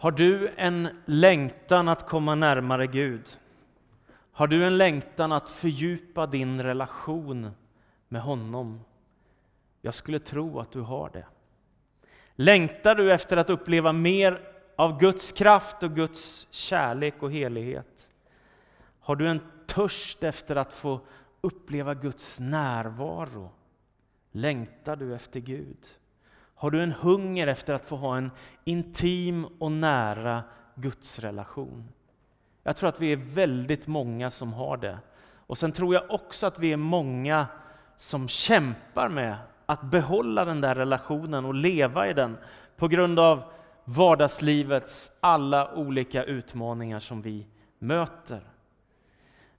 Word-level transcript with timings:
Har 0.00 0.10
du 0.10 0.48
en 0.56 0.88
längtan 1.04 1.88
att 1.88 2.08
komma 2.08 2.34
närmare 2.34 2.86
Gud? 2.86 3.38
Har 4.32 4.46
du 4.46 4.64
en 4.64 4.78
längtan 4.78 5.32
att 5.32 5.48
fördjupa 5.48 6.26
din 6.26 6.62
relation 6.62 7.50
med 8.08 8.22
honom? 8.22 8.80
Jag 9.80 9.94
skulle 9.94 10.18
tro 10.18 10.60
att 10.60 10.72
du 10.72 10.80
har 10.80 11.10
det. 11.10 11.26
Längtar 12.34 12.94
du 12.94 13.12
efter 13.12 13.36
att 13.36 13.50
uppleva 13.50 13.92
mer 13.92 14.40
av 14.76 14.98
Guds 15.00 15.32
kraft 15.32 15.82
och 15.82 15.94
Guds 15.94 16.46
kärlek 16.50 17.22
och 17.22 17.32
helighet? 17.32 18.08
Har 19.00 19.16
du 19.16 19.28
en 19.28 19.40
törst 19.66 20.22
efter 20.22 20.56
att 20.56 20.72
få 20.72 21.00
uppleva 21.40 21.94
Guds 21.94 22.40
närvaro? 22.40 23.50
Längtar 24.32 24.96
du 24.96 25.14
efter 25.14 25.40
Gud? 25.40 25.86
Har 26.58 26.70
du 26.70 26.82
en 26.82 26.92
hunger 26.92 27.46
efter 27.46 27.74
att 27.74 27.84
få 27.84 27.96
ha 27.96 28.16
en 28.16 28.30
intim 28.64 29.46
och 29.58 29.72
nära 29.72 30.42
gudsrelation? 30.74 31.88
Jag 32.62 32.76
tror 32.76 32.88
att 32.88 33.00
vi 33.00 33.12
är 33.12 33.16
väldigt 33.16 33.86
många 33.86 34.30
som 34.30 34.52
har 34.52 34.76
det. 34.76 34.98
Och 35.46 35.58
sen 35.58 35.72
tror 35.72 35.94
jag 35.94 36.10
också 36.10 36.46
att 36.46 36.58
vi 36.58 36.72
är 36.72 36.76
många 36.76 37.46
som 37.96 38.28
kämpar 38.28 39.08
med 39.08 39.36
att 39.66 39.82
behålla 39.82 40.44
den 40.44 40.60
där 40.60 40.74
relationen 40.74 41.44
och 41.44 41.54
leva 41.54 42.08
i 42.08 42.12
den 42.12 42.36
på 42.76 42.88
grund 42.88 43.18
av 43.18 43.42
vardagslivets 43.84 45.12
alla 45.20 45.74
olika 45.74 46.24
utmaningar 46.24 47.00
som 47.00 47.22
vi 47.22 47.46
möter. 47.78 48.40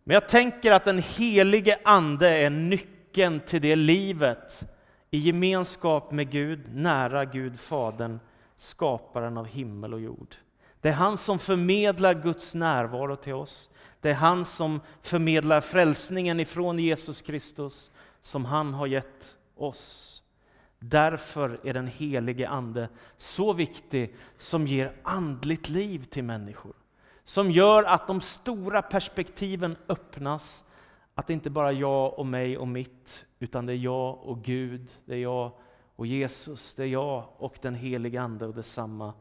Men 0.04 0.14
jag 0.14 0.30
tänker 0.30 0.72
att 0.72 0.86
den 0.86 0.98
helige 0.98 1.80
Ande 1.84 2.30
är 2.30 2.50
nyckeln 2.50 3.40
till 3.40 3.62
det 3.62 3.76
livet 3.76 4.64
i 5.12 5.18
gemenskap 5.18 6.12
med 6.12 6.32
Gud, 6.32 6.76
nära 6.76 7.26
Gud 7.26 7.60
Fadern, 7.60 8.20
skaparen 8.58 9.38
av 9.38 9.46
himmel 9.46 9.94
och 9.94 10.02
jord. 10.02 10.36
Det 10.82 10.90
är 10.90 10.94
han 10.94 11.18
som 11.18 11.40
förmedlar 11.40 12.14
Guds 12.14 12.56
närvaro 12.56 13.16
till 13.16 13.34
oss. 13.34 13.70
Det 14.02 14.10
är 14.10 14.14
han 14.14 14.46
som 14.46 14.82
förmedlar 15.02 15.62
frälsningen 15.62 16.40
ifrån 16.40 16.80
Jesus 16.80 17.22
Kristus 17.22 17.92
som 18.22 18.46
han 18.46 18.74
har 18.74 18.88
gett 18.88 19.36
oss. 19.56 20.16
Därför 20.80 21.60
är 21.64 21.74
den 21.74 21.88
helige 21.88 22.50
Ande 22.50 22.90
så 23.18 23.54
viktig 23.54 24.16
som 24.38 24.68
ger 24.68 24.94
andligt 25.04 25.70
liv 25.70 26.04
till 26.04 26.24
människor. 26.24 26.74
Som 27.24 27.52
gör 27.52 27.84
att 27.84 28.08
de 28.08 28.22
stora 28.22 28.82
perspektiven 28.82 29.76
öppnas. 29.88 30.64
Att 31.20 31.28
det 31.28 31.34
inte 31.34 31.50
bara 31.50 31.70
är 31.70 31.74
jag 31.74 32.20
och 32.20 32.26
mig 32.26 32.58
och 32.58 32.68
mitt, 32.68 33.26
utan 33.40 33.66
det 33.66 33.74
är 33.74 33.78
jag 33.78 34.20
och 34.24 34.44
Gud, 34.44 34.88
det 35.06 35.16
är 35.16 35.20
jag 35.20 35.52
och 35.96 36.08
Jesus, 36.08 36.76
det 36.76 36.84
är 36.84 36.88
jag 36.88 37.30
och 37.38 37.58
den 37.62 37.76
helige 37.76 38.22
Ande 38.22 38.46
och 38.46 38.54
detsamma 38.54 39.14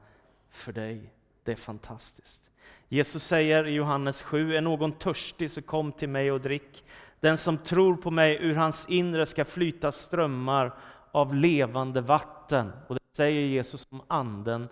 för 0.51 0.73
dig. 0.73 1.13
Det 1.45 1.53
är 1.53 1.57
fantastiskt. 1.57 2.43
Jesus 2.89 3.25
säger 3.25 3.67
i 3.67 3.71
Johannes 3.71 4.23
7, 4.23 4.57
är 4.57 4.61
någon 4.61 4.93
törstig 4.93 5.51
så 5.51 5.63
kom 5.63 5.93
till 5.93 6.09
mig 6.09 6.33
och 6.33 6.41
drick. 6.41 6.85
Den 7.21 7.39
som 7.39 7.59
tror 7.59 7.97
på 7.97 8.11
mig, 8.11 8.39
ur 8.41 8.55
hans 8.55 8.87
inre 8.89 9.27
ska 9.27 9.45
flyta 9.45 9.93
strömmar 9.93 10.75
av 11.13 11.35
levande 11.35 12.01
vatten. 12.01 12.73
Och 12.89 12.95
det 12.95 13.01
säger 13.17 13.47
Jesus 13.47 13.87
om 13.91 14.03
anden. 14.09 14.69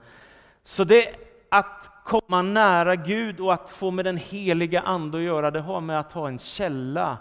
Så 0.62 0.84
det 0.84 1.25
att 1.50 1.90
komma 2.04 2.42
nära 2.42 2.96
Gud 2.96 3.40
och 3.40 3.54
att 3.54 3.70
få 3.70 3.90
med 3.90 4.04
den 4.04 4.16
heliga 4.16 4.80
Ande 4.80 5.18
att 5.18 5.24
göra, 5.24 5.50
det 5.50 5.60
har 5.60 5.80
med 5.80 6.00
att 6.00 6.12
ha 6.12 6.28
en 6.28 6.38
källa 6.38 7.18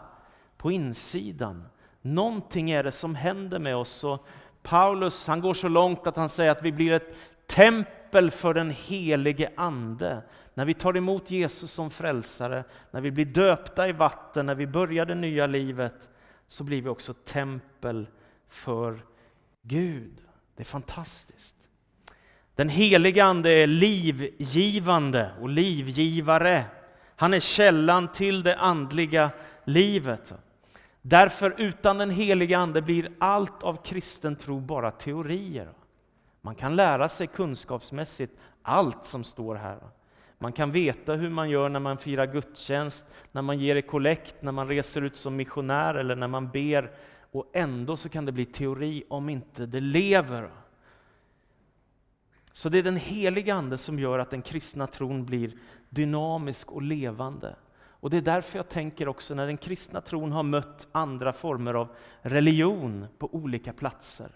på 0.57 0.71
insidan. 0.71 1.63
Någonting 2.01 2.71
är 2.71 2.83
det 2.83 2.91
som 2.91 3.15
händer 3.15 3.59
med 3.59 3.75
oss. 3.75 4.03
Och 4.03 4.27
Paulus 4.63 5.27
han 5.27 5.41
går 5.41 5.53
så 5.53 5.67
långt 5.67 6.07
att 6.07 6.17
han 6.17 6.29
säger 6.29 6.51
att 6.51 6.63
vi 6.63 6.71
blir 6.71 6.91
ett 6.91 7.15
tempel 7.47 8.31
för 8.31 8.53
den 8.53 8.69
helige 8.69 9.51
Ande. 9.57 10.21
När 10.53 10.65
vi 10.65 10.73
tar 10.73 10.97
emot 10.97 11.31
Jesus 11.31 11.71
som 11.71 11.91
frälsare, 11.91 12.63
när 12.91 13.01
vi 13.01 13.11
blir 13.11 13.25
döpta 13.25 13.89
i 13.89 13.91
vatten, 13.91 14.45
när 14.45 14.55
vi 14.55 14.67
börjar 14.67 15.05
det 15.05 15.15
nya 15.15 15.47
livet, 15.47 16.09
så 16.47 16.63
blir 16.63 16.81
vi 16.81 16.89
också 16.89 17.13
tempel 17.13 18.07
för 18.49 19.05
Gud. 19.61 20.21
Det 20.55 20.63
är 20.63 20.65
fantastiskt. 20.65 21.55
Den 22.55 22.69
helige 22.69 23.23
Ande 23.23 23.51
är 23.51 23.67
livgivande 23.67 25.31
och 25.41 25.49
livgivare. 25.49 26.65
Han 27.15 27.33
är 27.33 27.39
källan 27.39 28.07
till 28.07 28.43
det 28.43 28.55
andliga 28.55 29.29
livet. 29.63 30.33
Därför 31.01 31.55
utan 31.57 31.97
den 31.97 32.09
helige 32.09 32.57
Ande 32.57 32.81
blir 32.81 33.11
allt 33.19 33.63
av 33.63 33.83
kristen 33.83 34.35
tro 34.35 34.59
bara 34.59 34.91
teorier. 34.91 35.69
Man 36.41 36.55
kan 36.55 36.75
lära 36.75 37.09
sig 37.09 37.27
kunskapsmässigt 37.27 38.33
allt 38.61 39.05
som 39.05 39.23
står 39.23 39.55
här. 39.55 39.79
Man 40.37 40.53
kan 40.53 40.71
veta 40.71 41.13
hur 41.13 41.29
man 41.29 41.49
gör 41.49 41.69
när 41.69 41.79
man 41.79 41.97
firar 41.97 42.25
gudstjänst, 42.25 43.05
när 43.31 43.41
man 43.41 43.59
ger 43.59 43.75
i 43.75 43.81
kollekt, 43.81 44.35
när 44.41 44.51
man 44.51 44.67
reser 44.67 45.01
ut 45.01 45.17
som 45.17 45.35
missionär 45.35 45.95
eller 45.95 46.15
när 46.15 46.27
man 46.27 46.49
ber 46.49 46.91
och 47.31 47.51
ändå 47.53 47.97
så 47.97 48.09
kan 48.09 48.25
det 48.25 48.31
bli 48.31 48.45
teori 48.45 49.03
om 49.09 49.29
inte 49.29 49.65
det 49.65 49.79
lever. 49.79 50.49
Så 52.55 52.69
det 52.69 52.77
är 52.77 52.83
den 52.83 52.95
heliga 52.95 53.55
Ande 53.55 53.77
som 53.77 53.99
gör 53.99 54.19
att 54.19 54.29
den 54.29 54.41
kristna 54.41 54.87
tron 54.87 55.25
blir 55.25 55.53
dynamisk 55.89 56.71
och 56.71 56.81
levande. 56.81 57.55
Och 57.75 58.09
det 58.09 58.17
är 58.17 58.21
därför 58.21 58.59
jag 58.59 58.69
tänker 58.69 59.07
också 59.07 59.35
när 59.35 59.47
den 59.47 59.57
kristna 59.57 60.01
tron 60.01 60.31
har 60.31 60.43
mött 60.43 60.87
andra 60.91 61.33
former 61.33 61.73
av 61.73 61.87
religion 62.21 63.07
på 63.17 63.35
olika 63.35 63.73
platser, 63.73 64.29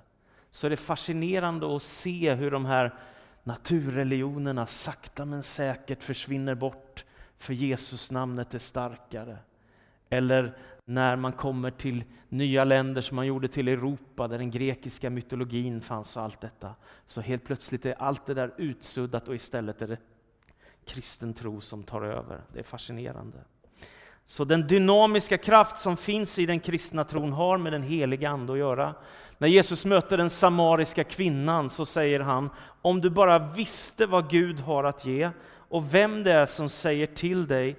så 0.52 0.68
är 0.68 0.70
det 0.70 0.78
fascinerande 0.78 1.76
att 1.76 1.84
se 1.84 2.34
hur 2.34 2.52
de 2.52 2.66
här 2.66 2.94
naturreligionerna 3.44 4.68
sakta 4.68 5.26
men 5.26 5.44
säkert 5.44 6.04
försvinner 6.04 6.56
bort, 6.56 7.06
för 7.38 7.54
Jesus 7.54 8.12
namnet 8.12 8.54
är 8.54 8.60
starkare. 8.60 9.38
Eller 10.10 10.58
när 10.90 11.16
man 11.16 11.32
kommer 11.32 11.72
till 11.72 12.04
nya 12.30 12.64
länder 12.64 13.02
som 13.02 13.16
man 13.16 13.28
gjorde 13.28 13.48
till 13.48 13.68
Europa, 13.68 14.28
där 14.28 14.38
den 14.38 14.52
grekiska 14.52 15.10
mytologin 15.10 15.82
fanns 15.82 16.18
och 16.18 16.24
allt 16.24 16.42
detta. 16.42 16.76
Så 17.06 17.22
helt 17.22 17.44
plötsligt 17.44 17.86
är 17.86 17.96
allt 18.02 18.26
det 18.26 18.34
där 18.34 18.54
utsuddat 18.58 19.28
och 19.28 19.36
istället 19.36 19.82
är 19.82 19.88
det 19.88 19.98
kristen 20.86 21.34
tro 21.34 21.62
som 21.62 21.84
tar 21.84 22.02
över. 22.02 22.42
Det 22.54 22.60
är 22.60 22.64
fascinerande. 22.64 23.38
Så 24.26 24.46
den 24.46 24.68
dynamiska 24.68 25.38
kraft 25.38 25.80
som 25.80 25.98
finns 25.98 26.40
i 26.40 26.46
den 26.46 26.60
kristna 26.60 27.04
tron 27.04 27.34
har 27.34 27.58
med 27.58 27.74
den 27.74 27.84
heliga 27.84 28.30
Ande 28.30 28.54
att 28.54 28.60
göra. 28.60 28.96
När 29.38 29.48
Jesus 29.48 29.86
möter 29.86 30.18
den 30.18 30.30
samariska 30.30 31.04
kvinnan 31.04 31.70
så 31.70 31.86
säger 31.86 32.20
han, 32.20 32.50
om 32.82 33.02
du 33.02 33.10
bara 33.10 33.40
visste 33.40 34.06
vad 34.06 34.30
Gud 34.30 34.60
har 34.60 34.84
att 34.84 35.06
ge 35.06 35.30
och 35.52 35.94
vem 35.94 36.24
det 36.24 36.32
är 36.32 36.46
som 36.46 36.70
säger 36.70 37.08
till 37.08 37.48
dig, 37.48 37.76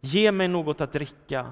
ge 0.00 0.32
mig 0.32 0.48
något 0.48 0.80
att 0.80 0.92
dricka, 0.92 1.46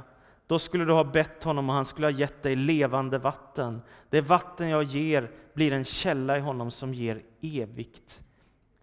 då 0.47 0.59
skulle 0.59 0.85
du 0.85 0.93
ha 0.93 1.05
bett 1.05 1.45
honom 1.45 1.69
och 1.69 1.75
han 1.75 1.85
skulle 1.85 2.07
ha 2.07 2.13
gett 2.13 2.43
dig 2.43 2.57
levande 2.57 3.19
vatten. 3.19 3.83
Det 4.11 4.21
vatten 4.21 4.69
jag 4.69 4.83
ger 4.83 5.31
blir 5.55 5.73
en 5.73 5.85
källa 5.85 6.39
i 6.39 6.41
honom 6.41 6.71
som 6.71 6.95
ger 6.95 7.23
evigt 7.41 8.21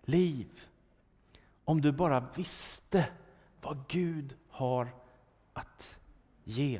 liv. 0.05 0.47
Om 1.65 1.81
du 1.81 1.91
bara 1.91 2.23
visste 2.35 3.05
vad 3.61 3.77
Gud 3.87 4.35
har 4.49 4.87
att 5.53 5.97
ge. 6.43 6.79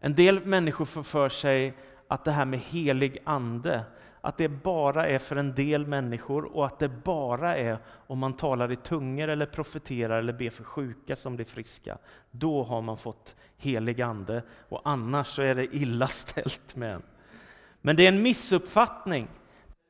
En 0.00 0.14
del 0.14 0.44
människor 0.46 0.84
får 0.84 1.02
för 1.02 1.28
sig 1.28 1.74
att 2.08 2.24
det 2.24 2.30
här 2.30 2.44
med 2.44 2.60
helig 2.60 3.18
ande, 3.24 3.84
att 4.24 4.36
det 4.36 4.48
bara 4.48 5.06
är 5.06 5.18
för 5.18 5.36
en 5.36 5.54
del 5.54 5.86
människor 5.86 6.44
och 6.56 6.66
att 6.66 6.78
det 6.78 6.88
bara 6.88 7.56
är 7.56 7.78
om 8.06 8.18
man 8.18 8.32
talar 8.32 8.72
i 8.72 8.76
tungor 8.76 9.28
eller 9.28 9.46
profeterar 9.46 10.18
eller 10.18 10.32
ber 10.32 10.50
för 10.50 10.64
sjuka 10.64 11.16
som 11.16 11.36
blir 11.36 11.46
friska. 11.46 11.98
Då 12.30 12.62
har 12.62 12.82
man 12.82 12.98
fått 12.98 13.36
helig 13.56 14.02
ande 14.02 14.42
och 14.68 14.80
annars 14.84 15.26
så 15.26 15.42
är 15.42 15.54
det 15.54 15.76
illa 15.76 16.08
ställt 16.08 16.76
med 16.76 16.94
en. 16.94 17.02
Men 17.80 17.96
det 17.96 18.04
är 18.04 18.08
en 18.08 18.22
missuppfattning. 18.22 19.28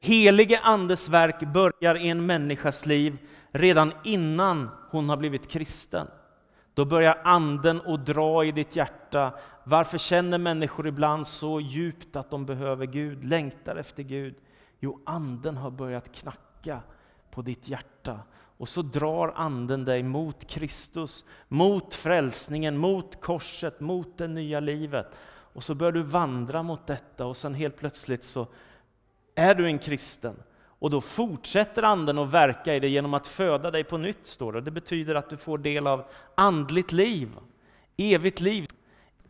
Helige 0.00 0.60
Andes 0.62 1.09
verk 1.09 1.41
börjar 1.41 1.94
i 1.94 2.09
en 2.09 2.26
människas 2.26 2.86
liv 2.86 3.18
redan 3.51 3.92
innan 4.04 4.71
hon 4.91 5.09
har 5.09 5.16
blivit 5.16 5.48
kristen. 5.48 6.07
Då 6.74 6.84
börjar 6.84 7.21
anden 7.24 7.80
att 7.86 8.07
dra 8.07 8.45
i 8.45 8.53
ditt 8.53 8.77
hjärta. 8.77 9.33
Varför 9.65 9.98
känner 9.98 10.39
människor 10.39 10.86
ibland 10.86 11.27
så 11.27 11.60
djupt 11.60 12.16
att 12.16 12.30
de 12.30 12.47
behöver 12.47 12.86
Gud, 12.86 13.24
längtar 13.24 13.77
efter 13.77 14.03
Gud? 14.03 14.34
Jo, 14.80 15.01
anden 15.07 15.57
har 15.57 15.71
börjat 15.71 16.13
knacka 16.13 16.80
på 17.30 17.42
ditt 17.42 17.69
hjärta. 17.69 18.21
Och 18.57 18.69
så 18.69 18.83
drar 18.83 19.33
anden 19.36 19.84
dig 19.84 20.03
mot 20.03 20.48
Kristus, 20.48 21.24
mot 21.48 21.95
frälsningen, 21.95 22.78
mot 22.78 23.21
korset, 23.21 23.80
mot 23.80 24.19
det 24.19 24.28
nya 24.28 24.60
livet. 24.60 25.07
Och 25.53 25.65
så 25.65 25.74
börjar 25.74 25.92
du 25.92 26.03
vandra 26.03 26.63
mot 26.63 26.86
detta 26.86 27.27
och 27.27 27.36
sen 27.36 27.54
helt 27.54 27.77
plötsligt 27.77 28.24
så 28.24 28.47
är 29.34 29.54
du 29.54 29.66
en 29.66 29.78
kristen. 29.78 30.36
Och 30.83 30.91
då 30.91 31.01
fortsätter 31.01 31.83
anden 31.83 32.19
att 32.19 32.31
verka 32.31 32.75
i 32.75 32.81
dig 32.81 32.91
genom 32.91 33.15
att 33.15 33.27
föda 33.27 33.71
dig 33.71 33.84
på 33.84 33.99
nytt, 33.99 34.27
står 34.27 34.53
det. 34.53 34.61
Det 34.61 34.71
betyder 34.71 35.15
att 35.15 35.31
du 35.31 35.37
får 35.37 35.59
del 35.59 35.87
av 35.87 36.05
andligt 36.34 36.93
liv, 36.93 37.29
evigt 37.97 38.41
liv. 38.41 38.67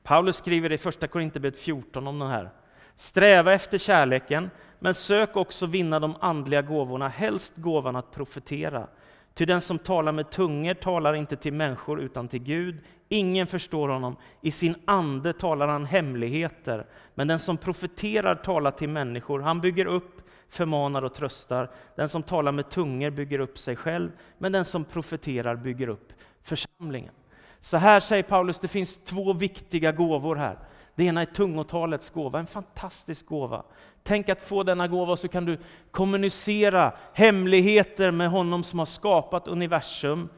Paulus 0.03 0.37
skriver 0.37 0.73
i 0.73 0.79
första 0.79 1.07
Korinthierbrevet 1.07 1.61
14 1.61 2.07
om 2.07 2.19
det 2.19 2.29
här. 2.29 2.51
Sträva 2.97 3.53
efter 3.53 3.79
kärleken, 3.79 4.51
Men 4.79 4.95
sök 4.95 5.37
också 5.37 5.67
vinna 5.67 6.01
de 6.01 6.17
andliga 6.21 6.63
gåvorna, 6.63 7.09
helst 7.09 7.53
gåvan 7.57 7.97
att 7.97 8.11
profetera. 8.11 8.87
Ty 9.35 9.45
den 9.45 9.61
som 9.61 9.79
talar 9.79 10.13
med 10.13 10.31
tungor 10.31 10.75
talar 10.75 11.15
inte 11.15 11.37
till 11.37 11.53
människor 11.53 12.01
utan 12.01 12.29
till 12.29 12.43
Gud. 12.43 12.81
Ingen 13.09 13.47
förstår 13.47 13.89
honom. 13.89 14.17
I 14.41 14.51
sin 14.51 14.75
ande 14.85 15.33
talar 15.33 15.69
han 15.69 15.85
hemligheter. 15.85 16.87
Men 17.15 17.29
den 17.29 17.39
som 17.39 17.57
profeterar 17.57 18.35
talar 18.35 18.71
till 18.71 18.89
människor. 18.89 19.41
Han 19.41 19.61
bygger 19.61 19.87
upp, 19.87 20.22
förmanar 20.53 21.03
och 21.03 21.15
tröstar. 21.15 21.71
Den 21.97 22.09
som 22.09 22.23
talar 22.23 22.53
med 22.53 22.71
tungor 22.71 23.11
bygger 23.11 23.39
upp 23.39 23.59
sig 23.59 23.77
själv, 23.77 24.11
men 24.39 24.53
den 24.53 24.65
som 24.65 24.85
profeterar 24.85 25.57
bygger 25.57 25.89
upp 25.89 26.13
församlingen. 26.43 27.15
Så 27.61 27.77
här 27.77 28.01
säger 28.01 28.23
Paulus, 28.23 28.59
det 28.59 28.69
finns 28.69 29.05
två 29.05 29.33
viktiga 29.33 29.93
gåvor 29.93 30.37
här. 30.37 30.59
Det 30.95 31.05
ena 31.05 31.21
är 31.21 31.27
tungotalets 31.27 32.11
gåva, 32.11 32.39
en 32.39 32.47
fantastisk 32.47 33.27
gåva. 33.27 33.63
Tänk 34.03 34.29
att 34.29 34.41
få 34.41 34.63
denna 34.63 34.89
gåva 34.89 35.17
så 35.17 35.29
kan 35.29 35.45
du 35.45 35.59
kommunicera 35.91 36.93
hemligheter 37.13 38.11
med 38.11 38.31
honom 38.31 38.65
som 38.65 38.79
har 38.79 38.87
skapat 38.87 39.49
universum. 39.49 40.29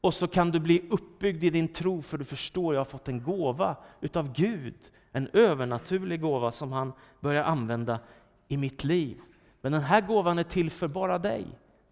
Och 0.00 0.14
så 0.14 0.28
kan 0.28 0.50
du 0.50 0.60
bli 0.60 0.82
uppbyggd 0.90 1.44
i 1.44 1.50
din 1.50 1.68
tro 1.68 2.02
för 2.02 2.18
du 2.18 2.24
förstår, 2.24 2.74
jag 2.74 2.80
har 2.80 2.84
fått 2.84 3.08
en 3.08 3.22
gåva 3.22 3.76
utav 4.00 4.32
Gud. 4.32 4.74
En 5.12 5.28
övernaturlig 5.32 6.20
gåva 6.20 6.52
som 6.52 6.72
han 6.72 6.92
börjar 7.20 7.44
använda 7.44 7.98
i 8.48 8.56
mitt 8.56 8.84
liv. 8.84 9.18
Men 9.60 9.72
den 9.72 9.82
här 9.82 10.00
gåvan 10.00 10.38
är 10.38 10.42
till 10.42 10.70
för 10.70 10.88
bara 10.88 11.18
dig. 11.18 11.46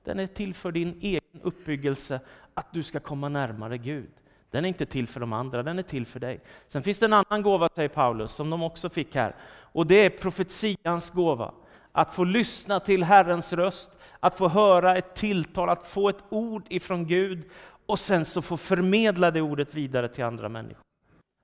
Den 0.04 0.18
är 0.18 0.26
till 0.26 0.54
för 0.54 0.72
din 0.72 0.98
egen 1.00 1.40
uppbyggelse, 1.42 2.20
att 2.54 2.72
du 2.72 2.82
ska 2.82 3.00
komma 3.00 3.28
närmare 3.28 3.78
Gud. 3.78 4.10
Den 4.50 4.64
är 4.64 4.68
inte 4.68 4.86
till 4.86 5.08
för 5.08 5.20
de 5.20 5.32
andra, 5.32 5.62
den 5.62 5.78
är 5.78 5.82
till 5.82 6.06
för 6.06 6.20
dig. 6.20 6.40
Sen 6.66 6.82
finns 6.82 6.98
det 6.98 7.06
en 7.06 7.12
annan 7.12 7.42
gåva, 7.42 7.68
säger 7.74 7.88
Paulus, 7.88 8.32
som 8.32 8.50
de 8.50 8.62
också 8.62 8.88
fick 8.88 9.14
här. 9.14 9.34
Och 9.60 9.86
det 9.86 9.94
är 9.94 10.10
profetians 10.10 11.10
gåva. 11.10 11.52
Att 11.92 12.14
få 12.14 12.24
lyssna 12.24 12.80
till 12.80 13.04
Herrens 13.04 13.52
röst, 13.52 13.90
att 14.20 14.38
få 14.38 14.48
höra 14.48 14.96
ett 14.96 15.14
tilltal, 15.14 15.68
att 15.68 15.86
få 15.86 16.08
ett 16.08 16.24
ord 16.28 16.66
ifrån 16.68 17.06
Gud 17.06 17.50
och 17.86 17.98
sen 17.98 18.24
så 18.24 18.42
få 18.42 18.56
förmedla 18.56 19.30
det 19.30 19.40
ordet 19.40 19.74
vidare 19.74 20.08
till 20.08 20.24
andra 20.24 20.48
människor. 20.48 20.82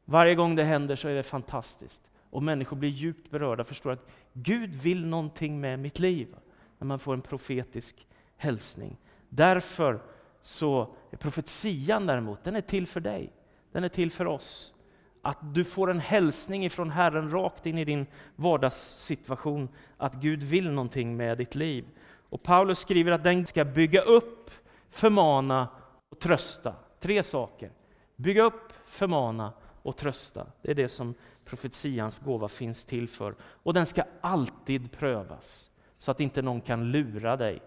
Varje 0.04 0.34
gång 0.34 0.56
det 0.56 0.64
händer 0.64 0.96
så 0.96 1.08
är 1.08 1.14
det 1.14 1.22
fantastiskt. 1.22 2.02
Och 2.32 2.42
människor 2.42 2.76
blir 2.76 2.88
djupt 2.88 3.30
berörda, 3.30 3.64
förstår 3.64 3.90
att 3.90 4.08
Gud 4.32 4.74
vill 4.74 5.06
någonting 5.06 5.60
med 5.60 5.78
mitt 5.78 5.98
liv. 5.98 6.34
När 6.78 6.86
man 6.86 6.98
får 6.98 7.14
en 7.14 7.22
profetisk 7.22 8.06
hälsning. 8.36 8.96
Därför 9.28 10.00
så 10.42 10.94
är 11.10 11.16
profetian 11.16 12.06
däremot, 12.06 12.44
den 12.44 12.56
är 12.56 12.60
till 12.60 12.86
för 12.86 13.00
dig. 13.00 13.32
Den 13.72 13.84
är 13.84 13.88
till 13.88 14.10
för 14.10 14.26
oss. 14.26 14.74
Att 15.22 15.54
du 15.54 15.64
får 15.64 15.90
en 15.90 16.00
hälsning 16.00 16.64
ifrån 16.64 16.90
Herren 16.90 17.30
rakt 17.30 17.66
in 17.66 17.78
i 17.78 17.84
din 17.84 18.06
vardagssituation, 18.36 19.68
att 19.96 20.14
Gud 20.14 20.42
vill 20.42 20.70
någonting 20.70 21.16
med 21.16 21.38
ditt 21.38 21.54
liv. 21.54 21.84
Och 22.28 22.42
Paulus 22.42 22.78
skriver 22.78 23.12
att 23.12 23.24
den 23.24 23.46
ska 23.46 23.64
bygga 23.64 24.02
upp, 24.02 24.50
förmana 24.90 25.68
och 26.08 26.20
trösta. 26.20 26.74
Tre 27.00 27.22
saker. 27.22 27.70
Bygga 28.16 28.42
upp, 28.42 28.72
förmana 28.86 29.52
och 29.82 29.96
trösta. 29.96 30.46
Det 30.62 30.70
är 30.70 30.74
det 30.74 30.88
som 30.88 31.14
profetians 31.44 32.18
gåva 32.18 32.48
finns 32.48 32.84
till 32.84 33.08
för. 33.08 33.34
Och 33.42 33.74
den 33.74 33.86
ska 33.86 34.02
alltid 34.20 34.92
prövas, 34.92 35.70
så 35.98 36.10
att 36.10 36.20
inte 36.20 36.42
någon 36.42 36.60
kan 36.60 36.90
lura 36.90 37.36
dig 37.36 37.62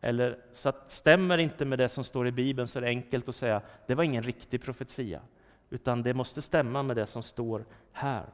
eller 0.00 0.38
så 0.52 0.68
att 0.68 0.92
stämmer 0.92 1.38
inte 1.38 1.64
med 1.64 1.78
det 1.78 1.88
som 1.88 2.04
står 2.04 2.26
i 2.26 2.32
Bibeln 2.32 2.68
så 2.68 2.78
är 2.78 2.82
det 2.82 2.88
enkelt 2.88 3.28
att 3.28 3.34
säga 3.34 3.62
det 3.86 3.94
var 3.94 4.04
ingen 4.04 4.22
riktig 4.22 4.62
profetia. 4.62 5.20
Utan 5.70 6.02
det 6.02 6.14
måste 6.14 6.42
stämma 6.42 6.82
med 6.82 6.96
det 6.96 7.06
som 7.06 7.22
står 7.22 7.64
här. 7.92 8.26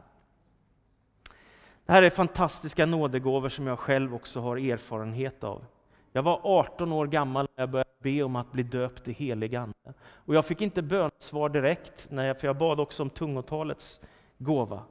Det 1.87 1.93
här 1.93 2.03
är 2.03 2.11
fantastiska 2.11 2.87
nådegåvor 2.87 3.49
som 3.49 3.67
jag 3.67 3.79
själv 3.79 4.15
också 4.15 4.41
har 4.41 4.57
erfarenhet 4.57 5.45
av. 5.45 5.65
Jag 6.13 6.23
var 6.23 6.41
18 6.43 6.93
år 6.93 7.07
gammal 7.07 7.49
när 7.57 7.63
jag 7.63 7.71
började 7.71 7.91
be 8.03 8.23
om 8.23 8.37
att 8.37 8.53
bli 8.53 8.63
döpt 8.63 9.09
i 9.09 9.13
helig 9.13 9.55
Ande. 9.57 9.95
Och 10.05 10.35
jag 10.35 10.45
fick 10.45 10.61
inte 10.61 10.83
bönsvar 10.83 11.49
direkt, 11.49 12.07
för 12.11 12.45
jag 12.45 12.57
bad 12.57 12.81
också 12.81 13.03
om 13.03 13.11
tungotalets 13.11 14.01
gåva. 14.39 14.83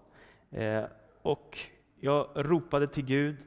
Eh, 0.51 0.84
och 1.22 1.60
jag 2.00 2.28
ropade 2.36 2.88
till 2.88 3.06
Gud. 3.06 3.38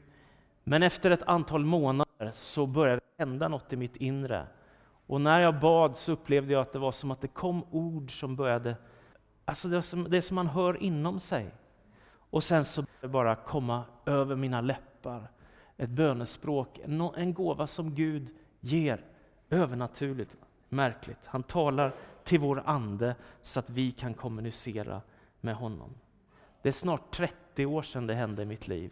Men 0.64 0.82
efter 0.82 1.10
ett 1.10 1.22
antal 1.22 1.64
månader 1.64 2.30
så 2.32 2.66
började 2.66 3.00
hända 3.18 3.48
något 3.48 3.72
i 3.72 3.76
mitt 3.76 3.96
inre. 3.96 4.46
Och 5.06 5.20
när 5.20 5.40
jag 5.40 5.60
bad 5.60 5.96
så 5.96 6.12
upplevde 6.12 6.52
jag 6.52 6.62
att 6.62 6.72
det 6.72 6.78
var 6.78 6.92
som 6.92 7.10
att 7.10 7.20
det 7.20 7.28
kom 7.28 7.64
ord 7.70 8.20
som 8.20 8.36
började, 8.36 8.76
alltså 9.44 9.68
det, 9.68 9.82
som, 9.82 10.10
det 10.10 10.22
som 10.22 10.34
man 10.34 10.46
hör 10.46 10.82
inom 10.82 11.20
sig. 11.20 11.50
Och 12.30 12.44
sen 12.44 12.64
så 12.64 12.82
började 12.82 13.00
det 13.00 13.08
bara 13.08 13.34
komma 13.34 13.82
över 14.06 14.36
mina 14.36 14.60
läppar, 14.60 15.30
ett 15.76 15.90
bönespråk, 15.90 16.80
en, 16.84 17.00
en 17.00 17.34
gåva 17.34 17.66
som 17.66 17.94
Gud 17.94 18.28
ger, 18.60 19.04
övernaturligt, 19.50 20.36
märkligt. 20.68 21.18
Han 21.24 21.42
talar 21.42 21.94
till 22.24 22.40
vår 22.40 22.62
ande 22.66 23.14
så 23.42 23.58
att 23.58 23.70
vi 23.70 23.92
kan 23.92 24.14
kommunicera 24.14 25.00
med 25.46 25.54
honom. 25.54 25.94
Det 26.62 26.68
är 26.68 26.72
snart 26.72 27.10
30 27.10 27.66
år 27.66 27.82
sedan 27.82 28.06
det 28.06 28.14
hände 28.14 28.42
i 28.42 28.46
mitt 28.46 28.68
liv. 28.68 28.90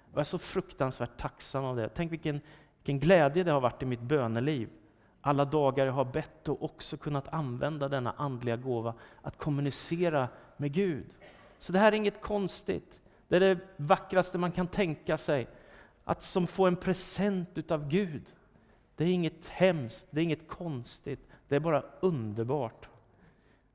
Och 0.00 0.12
jag 0.12 0.20
är 0.20 0.24
så 0.24 0.38
fruktansvärt 0.38 1.20
tacksam 1.20 1.64
av 1.64 1.76
det. 1.76 1.88
Tänk 1.88 2.12
vilken 2.12 2.40
vilken 2.82 3.00
glädje 3.00 3.44
det 3.44 3.52
har 3.52 3.60
varit 3.60 3.82
i 3.82 3.86
mitt 3.86 4.00
böneliv. 4.00 4.68
Alla 5.20 5.44
dagar 5.44 5.86
jag 5.86 5.92
har 5.92 6.04
bett 6.04 6.48
och 6.48 6.62
också 6.62 6.96
kunnat 6.96 7.28
använda 7.28 7.88
denna 7.88 8.12
andliga 8.16 8.56
gåva 8.56 8.94
att 9.22 9.36
kommunicera 9.36 10.28
med 10.56 10.72
Gud. 10.72 11.06
Så 11.58 11.72
det 11.72 11.78
här 11.78 11.92
är 11.92 11.96
inget 11.96 12.20
konstigt. 12.20 12.98
Det 13.28 13.36
är 13.36 13.40
det 13.40 13.58
vackraste 13.76 14.38
man 14.38 14.52
kan 14.52 14.66
tänka 14.66 15.18
sig. 15.18 15.48
Att 16.04 16.22
som 16.22 16.46
få 16.46 16.66
en 16.66 16.76
present 16.76 17.58
utav 17.58 17.88
Gud. 17.88 18.22
Det 18.96 19.04
är 19.04 19.08
inget 19.08 19.48
hemskt, 19.48 20.06
det 20.10 20.20
är 20.20 20.24
inget 20.24 20.48
konstigt. 20.48 21.28
Det 21.48 21.56
är 21.56 21.60
bara 21.60 21.84
underbart. 22.00 22.88